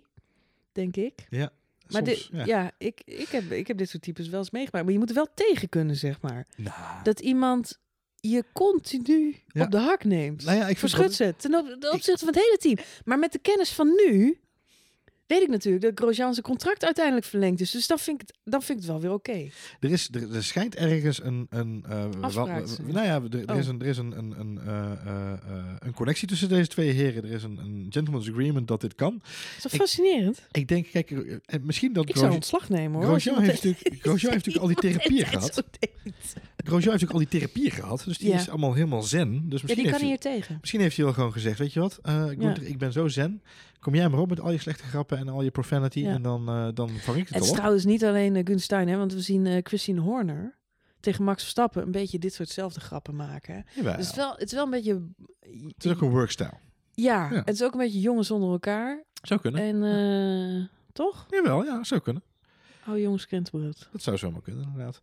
denk 0.72 0.96
ik. 0.96 1.26
Ja. 1.30 1.50
Maar 1.89 2.06
soms, 2.06 2.30
dit, 2.32 2.46
ja, 2.46 2.72
ik, 2.78 3.02
ik, 3.06 3.28
heb, 3.30 3.52
ik 3.52 3.68
heb 3.68 3.78
dit 3.78 3.89
soort 3.89 4.04
types 4.04 4.28
wel 4.30 4.39
eens 4.39 4.52
meegemaakt. 4.52 4.84
Maar 4.86 4.94
je 4.94 5.00
moet 5.00 5.10
er 5.10 5.16
wel 5.16 5.28
tegen 5.34 5.70
kunnen, 5.70 5.96
zeg 5.96 6.22
maar. 6.22 6.48
Nou, 6.58 7.04
Dat 7.04 7.20
iemand 7.20 7.80
je 8.30 8.44
continu 8.54 9.36
Ja. 9.48 9.64
op 9.64 9.72
de 9.72 9.78
hak 9.78 10.04
neemt. 10.04 10.46
Nou 10.46 10.58
ja, 10.58 10.68
ik 10.68 10.78
Verschut 10.78 11.02
dat- 11.04 11.14
ze 11.14 11.34
ten 11.38 11.56
opzichte 11.92 12.18
van 12.26 12.28
het 12.28 12.36
hele 12.44 12.58
team. 12.60 12.78
Maar 13.06 13.20
met 13.20 13.32
de 13.32 13.40
kennis 13.40 13.72
van 13.72 13.88
nu 14.06 14.38
weet 15.28 15.42
ik 15.42 15.48
natuurlijk 15.50 15.84
dat 15.84 15.92
Grosjean 16.00 16.34
zijn 16.34 16.46
contract 16.46 16.86
uiteindelijk 16.86 17.26
verlengd 17.26 17.62
is. 17.62 17.72
Dus 17.72 17.88
dan 17.88 18.00
vind 18.00 18.22
ik 18.22 18.28
het, 18.28 18.38
dan 18.52 18.62
vind 18.62 18.78
ik 18.80 18.84
het 18.84 18.94
wel 18.94 19.02
weer 19.02 19.12
oké. 19.14 19.50
Er, 19.80 19.92
is, 19.92 20.10
er, 20.12 20.36
er 20.36 20.44
schijnt 20.44 20.76
ergens 20.76 21.24
een... 21.24 21.48
een 21.50 21.86
wat- 22.20 22.34
zijn. 22.34 22.92
nou 22.92 23.06
ja, 23.06 23.22
er, 23.32 23.50
er 23.50 23.58
is, 23.58 23.66
Oh. 23.68 23.74
een, 23.74 23.82
er 23.82 23.88
is 23.88 23.98
een, 23.98 24.18
een, 24.18 24.40
een, 24.40 24.60
eh, 24.66 24.92
eh, 24.92 25.34
een 25.80 25.94
connectie 25.94 26.28
tussen 26.28 26.50
deze 26.50 26.68
twee 26.68 26.90
heren. 26.92 27.24
Er 27.24 27.32
is 27.32 27.44
een, 27.44 27.58
een 27.58 27.86
gentleman's 27.90 28.30
agreement 28.30 28.68
dat 28.68 28.82
dit 28.82 28.96
kan. 28.96 29.22
Dat 29.56 29.66
is 29.66 29.74
Ik- 29.74 29.80
fascinerend? 29.80 30.42
Ik 30.52 30.68
denk, 30.68 30.88
kijk, 30.92 31.12
misschien 31.62 31.94
dat 31.94 32.10
Ik 32.10 32.16
zou 32.16 32.26
Grosjean... 32.26 32.34
ontslag 32.36 32.70
nemen 32.70 32.98
hoor. 33.00 33.10
Grosjean 33.10 33.42
heeft, 33.42 33.64
natuurlijk, 33.64 34.02
Grosjean 34.06 34.32
heeft 34.34 34.46
natuurlijk 34.46 34.76
al 34.76 34.82
die 34.82 34.92
therapieën 34.92 35.24
Tijd 35.24 35.36
gehad. 35.36 35.64
Grosjean 36.58 36.92
heeft 36.92 37.02
natuurlijk 37.02 37.12
al 37.12 37.20
die 37.20 37.28
therapieën 37.28 37.72
gehad. 37.72 38.04
Dus 38.06 38.18
die 38.18 38.30
Ja. 38.30 38.36
is 38.36 38.50
allemaal 38.50 38.74
helemaal 38.74 39.02
zen. 39.02 39.30
Dus 39.30 39.40
Ja, 39.42 39.48
misschien, 39.50 39.68
die 39.68 39.76
kan 39.76 39.86
heeft 39.86 40.00
hij, 40.00 40.08
hier 40.10 40.20
tegen. 40.42 40.58
misschien 40.60 40.82
heeft 40.82 40.96
hij 40.96 41.06
wel 41.06 41.14
gewoon 41.14 41.32
gezegd, 41.32 41.60
weet 41.60 41.74
je 41.74 41.80
wat, 41.80 42.00
eh 42.02 42.14
Ja. 42.14 42.28
Gunther, 42.28 42.64
ik 42.64 42.78
ben 42.78 42.92
zo 42.92 43.08
zen. 43.08 43.42
Kom 43.84 43.96
jij 43.96 44.10
maar 44.10 44.19
op 44.19 44.30
met 44.30 44.39
al 44.39 44.52
je 44.52 44.58
slechte 44.58 44.84
grappen 44.84 45.17
en 45.17 45.30
al 45.30 45.41
je 45.41 45.52
profanity. 45.52 46.00
Ja. 46.00 46.12
En 46.13 46.22
dan, 46.22 46.48
eh, 46.50 46.67
dan 46.74 46.89
vang 46.89 47.17
ik 47.17 47.26
het 47.26 47.34
Het 47.34 47.43
is 47.43 47.50
op. 47.50 47.56
trouwens 47.56 47.86
niet 47.86 48.06
alleen 48.06 48.36
uh, 48.36 48.41
Gunstein, 48.46 48.88
hè, 48.88 48.98
want 48.98 49.13
we 49.13 49.22
zien 49.22 49.46
eh, 49.46 49.58
Christine 49.63 50.02
Horner 50.02 50.58
tegen 51.00 51.24
Max 51.24 51.41
Verstappen 51.41 51.84
een 51.84 51.91
beetje 51.91 52.19
dit 52.19 52.34
soortzelfde 52.34 52.80
grappen 52.80 53.15
maken. 53.15 53.65
Dus 53.76 53.86
het 53.86 54.00
is, 54.00 54.15
wel, 54.15 54.32
het 54.32 54.41
is 54.43 54.52
wel 54.54 54.63
een 54.63 54.69
beetje... 54.69 55.02
Het 55.67 55.86
is 55.86 55.91
ook 55.91 56.02
een 56.02 56.10
workstyle. 56.10 56.54
Ja, 56.93 57.30
Ja. 57.32 57.41
het 57.46 57.50
is 57.56 57.63
ook 57.63 57.72
een 57.74 57.80
beetje 57.80 58.00
jongens 58.00 58.32
onder 58.32 58.52
elkaar. 58.52 59.04
Zou 59.22 59.39
kunnen. 59.39 59.62
En 59.62 59.84
eh, 59.84 60.65
toch? 60.93 61.26
Jawel, 61.30 61.63
ja, 61.63 61.84
zou 61.84 62.02
kunnen. 62.02 62.24
Oh 62.88 62.98
jongens, 62.98 63.26
krentenbrood. 63.28 63.89
Dat 63.91 64.02
zou 64.02 64.17
zomaar 64.17 64.41
kunnen, 64.41 64.63
inderdaad. 64.63 65.02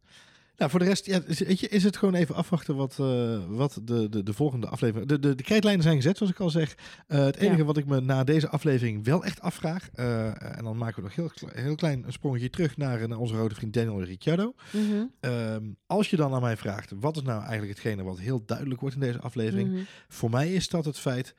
Nou, 0.61 0.73
voor 0.73 0.81
de 0.81 0.87
rest, 0.87 1.07
ja, 1.07 1.21
is, 1.27 1.39
weet 1.39 1.61
je, 1.61 1.69
is 1.69 1.83
het 1.85 1.97
gewoon 1.97 2.15
even 2.15 2.35
afwachten 2.35 2.77
wat, 2.77 2.97
eh, 2.99 3.39
wat 3.49 3.81
de, 3.83 4.09
de, 4.09 4.23
de 4.23 4.33
volgende 4.33 4.67
aflevering... 4.69 5.09
De, 5.09 5.19
de, 5.19 5.35
de 5.35 5.43
krijtlijnen 5.43 5.83
zijn 5.83 5.97
gezet, 5.97 6.17
zoals 6.17 6.33
ik 6.33 6.41
al 6.41 6.51
zeg. 6.51 6.75
Eh, 7.07 7.19
het 7.25 7.37
enige 7.37 7.59
Ja. 7.59 7.65
wat 7.65 7.77
ik 7.77 7.87
me 7.87 8.01
na 8.01 8.25
deze 8.25 8.49
aflevering 8.49 9.05
wel 9.05 9.25
echt 9.25 9.41
afvraag... 9.41 9.89
eh, 9.95 10.57
en 10.59 10.65
dan 10.65 10.77
maken 10.77 10.97
we 10.97 11.03
nog 11.03 11.15
heel, 11.15 11.29
kle- 11.35 11.61
heel 11.63 11.75
klein 11.75 12.03
een 12.07 12.13
sprongetje 12.13 12.51
terug 12.51 12.77
naar, 12.77 13.09
naar 13.09 13.19
onze 13.19 13.35
rode 13.37 13.55
vriend 13.55 13.73
Daniel 13.75 14.03
Ricciardo. 14.03 14.55
Mhm, 14.73 15.05
Ehm, 15.21 15.65
als 15.87 16.11
je 16.11 16.17
dan 16.17 16.35
aan 16.35 16.41
mij 16.43 16.57
vraagt, 16.57 16.93
wat 17.01 17.17
is 17.17 17.23
nou 17.23 17.41
eigenlijk 17.43 17.71
hetgene 17.79 18.03
wat 18.03 18.19
heel 18.19 18.43
duidelijk 18.47 18.81
wordt 18.81 18.95
in 18.95 19.01
deze 19.03 19.21
aflevering? 19.21 19.69
mhm. 19.73 19.81
Voor 20.09 20.31
mij 20.31 20.53
is 20.55 20.69
dat 20.69 20.85
het 20.85 20.99
feit 20.99 21.35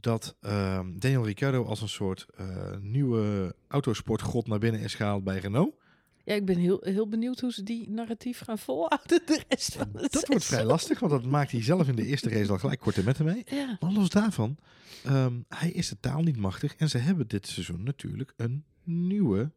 dat 0.00 0.36
ehm, 0.40 0.86
Daniel 0.98 1.24
Ricciardo 1.26 1.64
als 1.64 1.80
een 1.80 1.88
soort 1.88 2.26
nieuwe 2.80 3.54
autosportgod 3.68 4.46
naar 4.46 4.58
binnen 4.58 4.80
is 4.80 4.94
gehaald 4.94 5.24
bij 5.24 5.38
Renault. 5.38 5.74
Ja, 6.24 6.34
ik 6.34 6.44
ben 6.44 6.56
heel, 6.56 6.78
heel 6.80 7.08
benieuwd 7.08 7.40
hoe 7.40 7.52
ze 7.52 7.62
die 7.62 7.90
narratief 7.90 8.38
gaan 8.38 8.58
volhouden 8.58 9.20
de 9.26 9.42
rest 9.48 9.74
van 9.74 9.88
het 9.92 10.12
Dat 10.12 10.26
wordt 10.26 10.44
vrij 10.44 10.64
lastig, 10.64 11.00
want 11.00 11.12
dat 11.12 11.24
maakt 11.24 11.50
hij 11.50 11.62
zelf 11.62 11.88
in 11.88 11.96
de 11.96 12.06
eerste 12.06 12.28
race 12.28 12.50
al 12.50 12.58
gelijk 12.58 12.80
korte 12.80 13.04
metten 13.04 13.24
mee. 13.24 13.42
Ja. 13.50 13.76
Maar 13.80 13.92
los 13.92 14.08
daarvan, 14.08 14.56
ehm, 15.04 15.34
hij 15.48 15.70
is 15.70 15.88
de 15.88 15.96
taal 16.00 16.22
niet 16.22 16.36
machtig. 16.36 16.74
En 16.76 16.88
ze 16.88 16.98
hebben 16.98 17.28
dit 17.28 17.46
seizoen 17.46 17.82
natuurlijk 17.82 18.32
een 18.36 18.64
nieuwe 18.84 19.50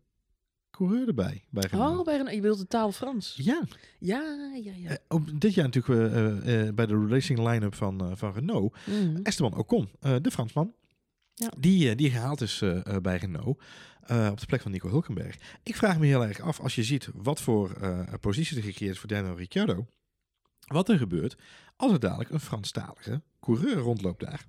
coureur 0.72 1.08
erbij. 1.08 1.44
Bij 1.50 1.64
Renault. 1.72 2.00
Oh, 2.00 2.06
bij 2.06 2.20
een, 2.20 2.36
je 2.36 2.42
bedoelt 2.42 2.60
de 2.60 2.68
taal 2.68 2.92
Frans. 2.92 3.34
Ja, 3.42 3.62
Ja, 4.00 4.52
ja, 4.64 4.72
ja. 4.76 4.90
eh, 4.90 4.96
ook 5.08 5.42
dit 5.42 5.54
jaar 5.54 5.66
natuurlijk 5.66 6.14
eh, 6.14 6.68
eh, 6.68 6.74
bij 6.74 6.86
de 6.86 7.08
racing 7.08 7.40
line-up 7.40 7.76
van, 7.76 8.18
van 8.18 8.34
Renault. 8.34 8.76
Mhm. 8.86 9.20
Esteban 9.24 9.56
Ocon, 9.56 9.90
de 10.00 10.32
Fransman. 10.32 10.74
Ja. 11.34 11.52
Die, 11.58 11.96
die 11.96 12.10
gehaald 12.12 12.42
is 12.42 12.64
bij 13.02 13.18
Renault. 13.18 13.62
Eh, 14.08 14.28
op 14.32 14.40
de 14.40 14.46
plek 14.46 14.62
van 14.62 14.72
Nico 14.72 14.90
Hulkenberg. 14.90 15.36
Ik 15.64 15.76
vraag 15.76 16.00
me 16.00 16.06
heel 16.06 16.26
erg 16.26 16.40
af, 16.40 16.60
als 16.60 16.76
je 16.76 16.84
ziet 16.84 17.10
wat 17.14 17.42
voor 17.42 17.72
eh 17.72 18.14
posities 18.22 18.58
er 18.58 18.64
gecreëerd 18.64 18.94
is 18.94 19.00
voor 19.00 19.10
Daniel 19.10 19.36
Ricciardo. 19.38 19.88
Wat 20.68 20.90
er 20.90 20.98
gebeurt 20.98 21.36
als 21.76 21.92
er 21.92 22.00
dadelijk 22.00 22.30
een 22.30 22.40
Franstalige 22.40 23.22
coureur 23.40 23.76
rondloopt 23.76 24.20
daar. 24.20 24.46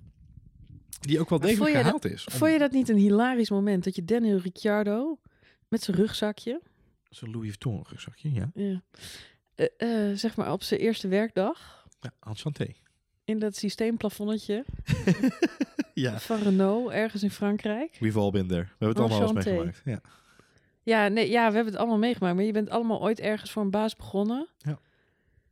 Die 0.99 1.19
ook 1.19 1.29
wel 1.29 1.39
degelijk 1.39 1.75
gehaald 1.75 2.05
is. 2.05 2.25
om- 2.27 2.33
Vond 2.33 2.51
je 2.51 2.59
dat 2.59 2.71
niet 2.71 2.89
een 2.89 2.97
hilarisch 2.97 3.49
moment? 3.49 3.83
Dat 3.83 3.95
je 3.95 4.05
Daniel 4.05 4.37
Ricciardo 4.37 5.19
met 5.67 5.83
zijn 5.83 5.97
rugzakje, 5.97 6.61
Zo'n 7.09 7.31
Louis 7.31 7.47
Vuitton 7.47 7.85
rugzakje, 7.89 8.31
ja. 8.33 8.51
ja, 8.53 8.81
eh, 9.77 10.11
zeg 10.15 10.35
maar 10.35 10.51
op 10.51 10.63
zijn 10.63 10.79
eerste 10.79 11.07
werkdag, 11.07 11.85
ja 11.99 12.13
enchanté. 12.19 12.73
in 13.25 13.39
dat 13.39 13.55
systeemplafonnetje 13.55 14.65
Ja, 15.99 16.19
van 16.19 16.39
Renault, 16.41 16.91
ergens 16.91 17.23
in 17.23 17.31
Frankrijk. 17.31 17.97
we've 17.99 18.19
all 18.19 18.31
been 18.31 18.47
there. 18.47 18.61
We 18.61 18.85
hebben 18.85 18.87
het 18.87 19.11
allemaal 19.11 19.21
eens 19.21 19.45
meegemaakt. 19.45 19.81
Ja. 19.85 20.01
Ja, 20.83 21.07
nee, 21.07 21.29
ja, 21.29 21.49
we 21.49 21.55
hebben 21.55 21.73
het 21.73 21.81
allemaal 21.81 21.97
meegemaakt. 21.97 22.35
Maar 22.35 22.43
je 22.43 22.51
bent 22.51 22.69
allemaal 22.69 23.01
ooit 23.01 23.19
ergens 23.19 23.51
voor 23.51 23.61
een 23.61 23.69
baas 23.69 23.95
begonnen. 23.95 24.47
Ja. 24.57 24.79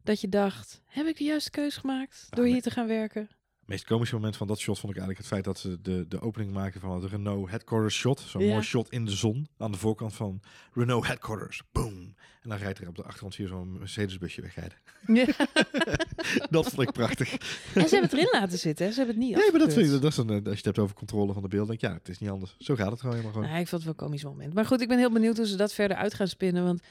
Dat 0.04 0.22
je 0.22 0.30
dacht, 0.30 0.82
heb 0.86 1.06
ik 1.06 1.18
de 1.18 1.24
juiste 1.24 1.50
keus 1.50 1.78
gemaakt 1.78 2.28
door 2.30 2.44
nee. 2.44 2.54
hier 2.54 2.62
te 2.62 2.72
gaan 2.72 2.88
werken? 2.88 3.30
Het 3.68 3.76
meest 3.76 3.88
komische 3.88 4.16
moment 4.16 4.38
van 4.38 4.48
dat 4.48 4.60
shot 4.60 4.80
vond 4.80 4.94
ik 4.94 5.00
eigenlijk 5.00 5.18
het 5.18 5.28
feit 5.28 5.44
dat 5.44 5.60
ze 5.60 5.82
de, 5.82 6.06
de 6.08 6.22
opening 6.22 6.52
maken 6.52 6.82
van 6.82 7.02
het 7.02 7.12
Renault 7.12 7.50
Headquarters 7.50 7.96
shot. 7.96 8.20
Zo'n 8.20 8.42
Ja. 8.44 8.52
mooi 8.52 8.64
shot 8.64 8.90
in 8.90 9.06
de 9.06 9.12
zon 9.12 9.48
aan 9.58 9.72
de 9.72 9.78
voorkant 9.78 10.14
van 10.14 10.42
Renault 10.74 11.08
Headquarters. 11.08 11.62
Boom. 11.72 12.16
En 12.42 12.50
dan 12.50 12.58
rijdt 12.58 12.80
er 12.80 12.88
op 12.88 12.96
de 12.96 13.02
achtergrond 13.04 13.36
hier 13.36 13.48
zo'n 13.48 13.78
Mercedes-busje 13.80 14.42
wegrijden. 14.42 14.78
Ja. 15.08 15.26
dat 16.50 16.68
vond 16.70 16.82
ik 16.88 16.92
prachtig. 16.92 17.32
En 17.32 17.40
ze 17.74 17.80
hebben 17.80 18.02
het 18.02 18.14
erin 18.14 18.30
laten 18.32 18.58
zitten, 18.58 18.86
hè? 18.86 18.92
ze 18.92 18.98
hebben 18.98 19.16
het 19.16 19.26
niet 19.26 19.36
Nee, 19.36 19.52
maar 19.52 19.60
dat, 19.60 19.74
vind 19.74 19.86
ik, 19.94 20.02
dat 20.02 20.12
is 20.12 20.18
een, 20.18 20.30
eh, 20.30 20.36
als 20.36 20.44
je 20.44 20.50
het 20.56 20.66
hebt 20.66 20.80
over 20.80 20.96
controle 20.96 21.34
van 21.34 21.42
de 21.42 21.48
beelden, 21.48 21.68
denk 21.68 21.82
ik, 21.82 21.90
ja, 21.90 21.96
het 21.98 22.10
is 22.10 22.20
niet 22.20 22.30
anders. 22.30 22.56
Zo 22.60 22.76
gaat 22.76 22.92
het 22.92 23.00
gewoon 23.00 23.16
helemaal 23.16 23.34
gewoon. 23.36 23.50
Nou, 23.50 23.62
ik 23.62 23.68
vond 23.68 23.84
het 23.84 23.92
wel 23.92 24.00
een 24.02 24.10
komisch 24.10 24.24
moment. 24.24 24.54
Maar 24.54 24.66
goed, 24.66 24.82
ik 24.82 24.88
ben 24.88 24.98
heel 24.98 25.12
benieuwd 25.12 25.38
hoe 25.38 25.48
ze 25.48 25.56
dat 25.56 25.74
verder 25.74 25.98
uit 25.98 26.14
gaan 26.14 26.28
spinnen. 26.28 26.64
Want 26.64 26.82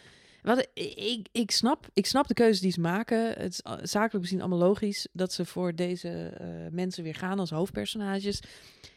wat, 0.47 0.69
ik, 0.75 1.29
ik, 1.33 1.51
snap, 1.51 1.89
ik 1.93 2.07
snap 2.07 2.27
de 2.27 2.35
keuzes 2.35 2.61
die 2.61 2.73
ze 2.73 2.81
maken. 2.81 3.33
Het 3.33 3.53
is 3.53 3.91
zakelijk 3.91 4.25
gezien 4.25 4.41
allemaal 4.41 4.59
logisch 4.59 5.09
dat 5.13 5.33
ze 5.33 5.45
voor 5.45 5.75
deze 5.75 6.09
eh, 6.09 6.49
mensen 6.71 7.03
weer 7.03 7.15
gaan 7.15 7.39
als 7.39 7.51
hoofdpersonages. 7.51 8.43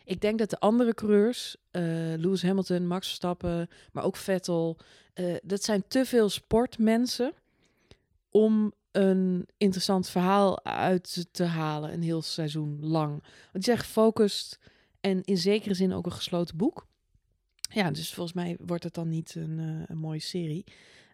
Ik 0.06 0.22
denk 0.22 0.40
dat 0.40 0.50
de 0.50 0.60
andere 0.60 0.94
coureurs, 0.94 1.56
eh, 1.72 1.84
Lewis 2.18 2.44
Hamilton, 2.44 2.88
Max 2.88 3.08
Verstappen, 3.08 3.70
maar 3.92 4.04
ook 4.04 4.16
Vettel, 4.16 4.78
eh, 5.14 5.36
dat 5.44 5.64
zijn 5.64 5.84
te 5.88 6.06
veel 6.06 6.30
sportmensen 6.30 7.34
om 8.30 8.74
een 8.92 9.48
interessant 9.58 10.10
verhaal 10.10 10.66
uit 10.66 11.28
te 11.32 11.44
halen 11.44 11.94
een 11.94 12.02
heel 12.02 12.22
seizoen 12.22 12.78
lang. 12.82 13.10
Want 13.12 13.52
die 13.52 13.64
zijn 13.64 13.78
gefocust 13.78 14.60
en 15.00 15.24
in 15.24 15.38
zekere 15.38 15.74
zin 15.74 15.94
ook 15.94 16.06
een 16.06 16.12
gesloten 16.12 16.58
boek. 16.58 16.88
Ja, 17.72 17.92
dus 17.92 18.14
volgens 18.14 18.36
mij 18.36 18.58
wordt 18.60 18.84
het 18.84 18.94
dan 18.94 19.10
niet 19.10 19.36
een, 19.36 19.86
een 19.88 19.98
mooie 19.98 20.20
serie. 20.20 20.66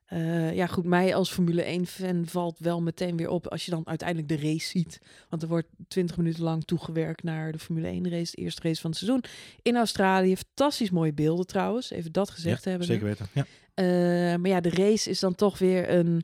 Eh, 0.05 0.53
ja, 0.53 0.67
goed, 0.67 0.85
mij 0.85 1.15
als 1.15 1.31
Formule 1.31 1.79
1-fan 1.79 2.25
valt 2.25 2.59
wel 2.59 2.81
meteen 2.81 3.17
weer 3.17 3.29
op 3.29 3.47
als 3.47 3.65
je 3.65 3.71
dan 3.71 3.87
uiteindelijk 3.87 4.27
de 4.29 4.35
race 4.37 4.67
ziet. 4.67 4.99
Want 5.29 5.41
er 5.41 5.47
wordt 5.47 5.67
20 5.87 6.17
minuten 6.17 6.43
lang 6.43 6.63
toegewerkt 6.65 7.23
naar 7.23 7.51
de 7.51 7.59
Formule 7.59 7.87
1-race, 8.01 8.31
de 8.35 8.41
eerste 8.41 8.61
race 8.61 8.81
van 8.81 8.89
het 8.89 8.99
seizoen. 8.99 9.23
In 9.61 9.77
Australië, 9.77 10.35
fantastisch 10.37 10.89
mooie 10.89 11.13
beelden 11.13 11.47
trouwens, 11.47 11.89
even 11.91 12.11
dat 12.11 12.29
gezegd 12.29 12.63
Ja, 12.63 12.69
hebben. 12.69 12.87
zeker 12.87 13.05
weten. 13.05 13.27
Ja. 13.33 13.45
Eh, 13.73 13.85
maar 14.39 14.49
ja, 14.49 14.61
de 14.61 14.69
race 14.69 15.09
is 15.09 15.19
dan 15.19 15.35
toch 15.35 15.57
weer 15.57 15.89
een. 15.89 16.23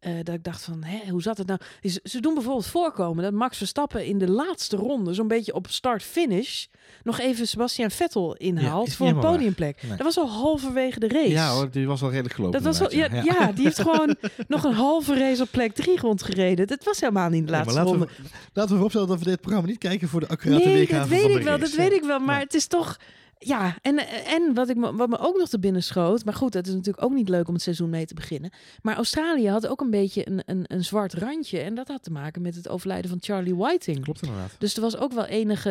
Eh, 0.00 0.12
dat 0.22 0.34
ik 0.34 0.44
dacht 0.44 0.62
van, 0.62 0.82
hè, 0.84 1.10
hoe 1.10 1.22
zat 1.22 1.38
het 1.38 1.46
nou? 1.46 1.60
Ze, 1.82 2.00
ze 2.04 2.20
doen 2.20 2.34
bijvoorbeeld 2.34 2.66
voorkomen 2.66 3.24
dat 3.24 3.32
Max 3.32 3.56
Verstappen 3.58 4.06
in 4.06 4.18
de 4.18 4.30
laatste 4.30 4.76
ronde, 4.76 5.14
zo'n 5.14 5.28
beetje 5.28 5.54
op 5.54 5.66
start-finish, 5.68 6.66
nog 7.02 7.18
even 7.18 7.48
Sebastian 7.48 7.90
Vettel 7.90 8.34
inhaalt 8.36 8.94
voor 8.94 9.08
een 9.08 9.18
podiumplek. 9.18 9.82
Nee. 9.82 9.96
Dat 9.96 10.06
was 10.06 10.18
al 10.18 10.28
halverwege 10.28 11.00
de 11.00 11.08
race. 11.08 11.28
ja 11.28 11.50
hoor, 11.50 11.70
die 11.70 11.86
was 11.86 12.02
al 12.02 12.10
redelijk 12.10 12.34
gelopen. 12.34 12.62
dat 12.62 12.78
was 12.78 12.88
al, 12.88 12.96
ja, 12.96 13.52
die 13.52 13.64
heeft 13.64 13.80
gewoon 13.88 14.16
nog 14.48 14.64
een 14.64 14.72
halve 14.72 15.18
race 15.18 15.42
op 15.42 15.48
plek 15.50 15.74
3 15.74 16.00
rondgereden. 16.00 16.66
Dat 16.66 16.84
was 16.84 17.00
helemaal 17.00 17.28
niet 17.28 17.46
de 17.46 17.52
laatste 17.52 17.74
laten 17.74 17.90
ronde. 17.90 18.06
we, 18.06 18.28
laten 18.52 18.62
we 18.62 18.74
vooropstellen 18.74 19.08
dat 19.08 19.18
we 19.18 19.24
dit 19.24 19.40
programma 19.40 19.68
niet 19.68 19.78
kijken 19.78 20.08
voor 20.08 20.20
de 20.20 20.28
accurate 20.28 20.64
Nee, 20.64 20.74
weergave 20.74 20.98
dat 20.98 21.08
weet 21.08 21.36
ik 21.36 21.42
wel, 21.42 21.58
dat 21.58 21.72
weet 21.72 21.92
ik 21.92 22.02
wel. 22.02 22.18
Maar 22.18 22.40
het 22.40 22.54
is 22.54 22.66
toch... 22.66 22.96
Ja, 23.38 23.76
en, 23.82 23.98
en 24.26 24.54
wat, 24.54 24.68
ik, 24.68 24.76
me- 24.76 24.94
wat 24.96 25.08
me 25.08 25.18
ook 25.18 25.38
nog 25.38 25.48
te 25.48 25.58
binnen 25.58 25.82
schoot... 25.82 26.24
Maar 26.24 26.34
goed, 26.34 26.52
dat 26.52 26.66
is 26.66 26.72
natuurlijk 26.72 27.04
ook 27.04 27.12
niet 27.12 27.28
leuk 27.28 27.48
om 27.48 27.54
het 27.54 27.62
seizoen 27.62 27.90
mee 27.90 28.06
te 28.06 28.14
beginnen. 28.14 28.50
Maar 28.82 28.96
Australië 28.96 29.48
had 29.48 29.66
ook 29.66 29.80
een 29.80 29.90
beetje 29.90 30.28
een, 30.28 30.42
een, 30.46 30.64
een 30.66 30.84
zwart 30.84 31.14
randje. 31.14 31.58
En 31.60 31.74
dat 31.74 31.88
had 31.88 32.02
te 32.02 32.10
maken 32.10 32.42
met 32.42 32.54
het 32.54 32.68
overlijden 32.68 33.10
van 33.10 33.18
Charlie 33.22 33.54
Whiting. 33.54 34.00
Klopt 34.00 34.22
inderdaad. 34.22 34.50
Dus 34.58 34.74
er 34.74 34.82
was 34.82 34.96
ook 34.96 35.12
wel 35.12 35.26
enige 35.26 35.70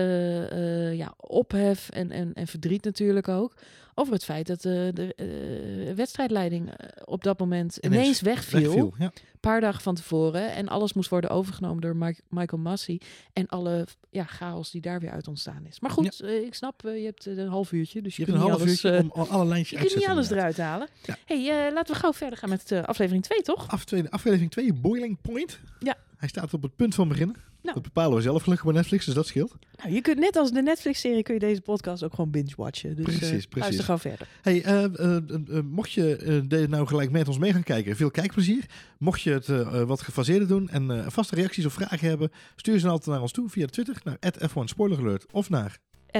eh, 0.51 0.97
ja, 0.97 1.13
ophef 1.17 1.89
en, 1.89 2.11
en, 2.11 2.33
en 2.33 2.47
verdriet 2.47 2.83
natuurlijk 2.83 3.27
ook... 3.27 3.53
over 3.99 4.13
het 4.13 4.23
feit 4.23 4.47
dat 4.47 4.57
eh, 4.65 4.73
de 4.93 5.13
eh, 5.15 5.95
wedstrijdleiding 5.95 6.69
eh, 6.69 6.87
op 7.05 7.23
dat 7.23 7.39
moment 7.39 7.77
Ineens 7.77 8.01
ineens, 8.01 8.21
wegviel. 8.21 8.59
Wegviel, 8.61 8.93
ja. 8.97 9.05
Een 9.05 9.39
paar 9.53 9.61
dagen 9.61 9.81
van 9.81 9.95
tevoren. 9.95 10.51
En 10.53 10.67
alles 10.67 10.93
moest 10.93 11.09
worden 11.09 11.29
overgenomen 11.29 11.81
door 11.81 11.95
Mike- 11.95 12.21
Michael 12.29 12.61
Massey. 12.61 13.01
En 13.33 13.47
alle 13.47 13.87
ja, 14.09 14.23
chaos 14.23 14.71
die 14.71 14.81
daar 14.81 14.99
weer 14.99 15.11
uit 15.11 15.27
ontstaan 15.27 15.65
is. 15.65 15.79
Maar 15.79 15.91
goed, 15.91 16.23
ik 16.23 16.53
snap, 16.53 16.81
je 16.81 16.89
hebt 16.89 17.25
een 17.25 17.47
half 17.47 17.71
uurtje. 17.71 18.01
Dus 18.01 18.15
je, 18.15 18.21
Je 18.25 18.27
hebt 18.31 18.37
kunt 18.37 18.51
een 18.51 18.57
half 18.57 18.61
alles, 18.61 18.83
uurtje 18.83 18.99
om 18.99 19.11
al- 19.21 19.29
alle 19.29 19.45
lijntjes 19.45 19.81
je 19.81 19.87
kunt 19.87 19.99
niet 19.99 20.07
alles 20.09 20.29
eruit 20.29 20.57
halen. 20.57 20.87
Ja. 21.05 21.17
hey, 21.25 21.71
laten 21.73 21.93
we 21.93 21.99
gauw 21.99 22.13
verder 22.13 22.37
gaan 22.39 22.49
met 22.49 22.71
aflevering 22.71 23.23
2, 23.23 23.41
toch? 23.41 23.67
Af, 23.67 23.83
aflevering 24.09 24.51
2, 24.51 24.73
Boiling 24.73 25.21
Point. 25.21 25.59
Ja. 25.79 25.95
Hij 26.17 26.27
staat 26.29 26.53
op 26.53 26.61
het 26.61 26.75
punt 26.75 26.95
van 26.95 27.07
beginnen. 27.07 27.35
Nou. 27.61 27.73
Dat 27.73 27.83
bepalen 27.83 28.15
we 28.15 28.21
zelf 28.21 28.41
gelukkig 28.43 28.65
bij 28.65 28.75
Netflix, 28.75 29.05
dus 29.05 29.13
dat 29.13 29.27
scheelt. 29.27 29.55
Nou, 29.75 29.93
je 29.93 30.01
kunt 30.01 30.19
net 30.19 30.35
als 30.35 30.51
de 30.51 30.61
Netflix-serie 30.61 31.23
kun 31.23 31.33
je 31.33 31.39
deze 31.39 31.61
podcast 31.61 32.03
ook 32.03 32.13
gewoon 32.13 32.31
binge-watchen. 32.31 32.95
Dus 32.95 33.05
Precies, 33.05 33.21
eh, 33.21 33.29
precies. 33.29 33.51
luister 33.53 33.83
gauw 33.83 33.97
verder. 33.97 34.27
Hey, 34.41 34.63
eh, 34.63 34.83
eh, 34.83 35.63
mocht 35.63 35.91
je 35.91 36.43
deze 36.47 36.67
nou 36.67 36.87
gelijk 36.87 37.11
met 37.11 37.27
ons 37.27 37.37
mee 37.37 37.53
gaan 37.53 37.63
kijken, 37.63 37.95
veel 37.95 38.11
kijkplezier. 38.11 38.65
Mocht 38.97 39.21
je 39.21 39.31
het 39.31 39.47
wat 39.85 40.01
gefaseerder 40.01 40.47
doen 40.47 40.69
en 40.69 41.11
vaste 41.11 41.35
reacties 41.35 41.65
of 41.65 41.73
vragen 41.73 42.07
hebben, 42.07 42.31
stuur 42.55 42.75
ze 42.75 42.81
dan 42.81 42.91
altijd 42.91 43.09
naar 43.09 43.21
ons 43.21 43.31
toe 43.31 43.49
via 43.49 43.65
Twitter, 43.65 44.01
naar 44.03 44.17
F1 44.19 44.63
Spoiler 44.63 44.99
Alert 44.99 45.25
of 45.31 45.49
naar 45.49 45.77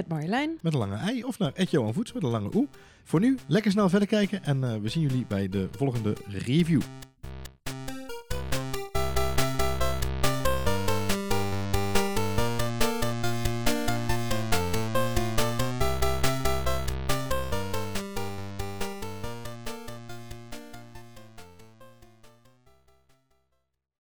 Marjolein. 0.08 0.58
met 0.62 0.74
een 0.74 0.80
lange 0.80 0.96
ei 0.96 1.24
of 1.24 1.40
naar 1.40 1.64
Johan 1.70 1.94
Voets 1.94 2.14
met 2.14 2.24
een 2.24 2.30
lange 2.30 2.56
oe. 2.56 2.68
Voor 3.04 3.20
nu, 3.20 3.38
lekker 3.48 3.72
snel 3.72 3.90
verder 3.90 4.08
kijken 4.08 4.44
en 4.44 4.82
we 4.82 4.90
zien 4.90 5.02
jullie 5.02 5.26
bij 5.28 5.50
de 5.50 5.68
volgende 5.72 6.14
review. 6.28 6.82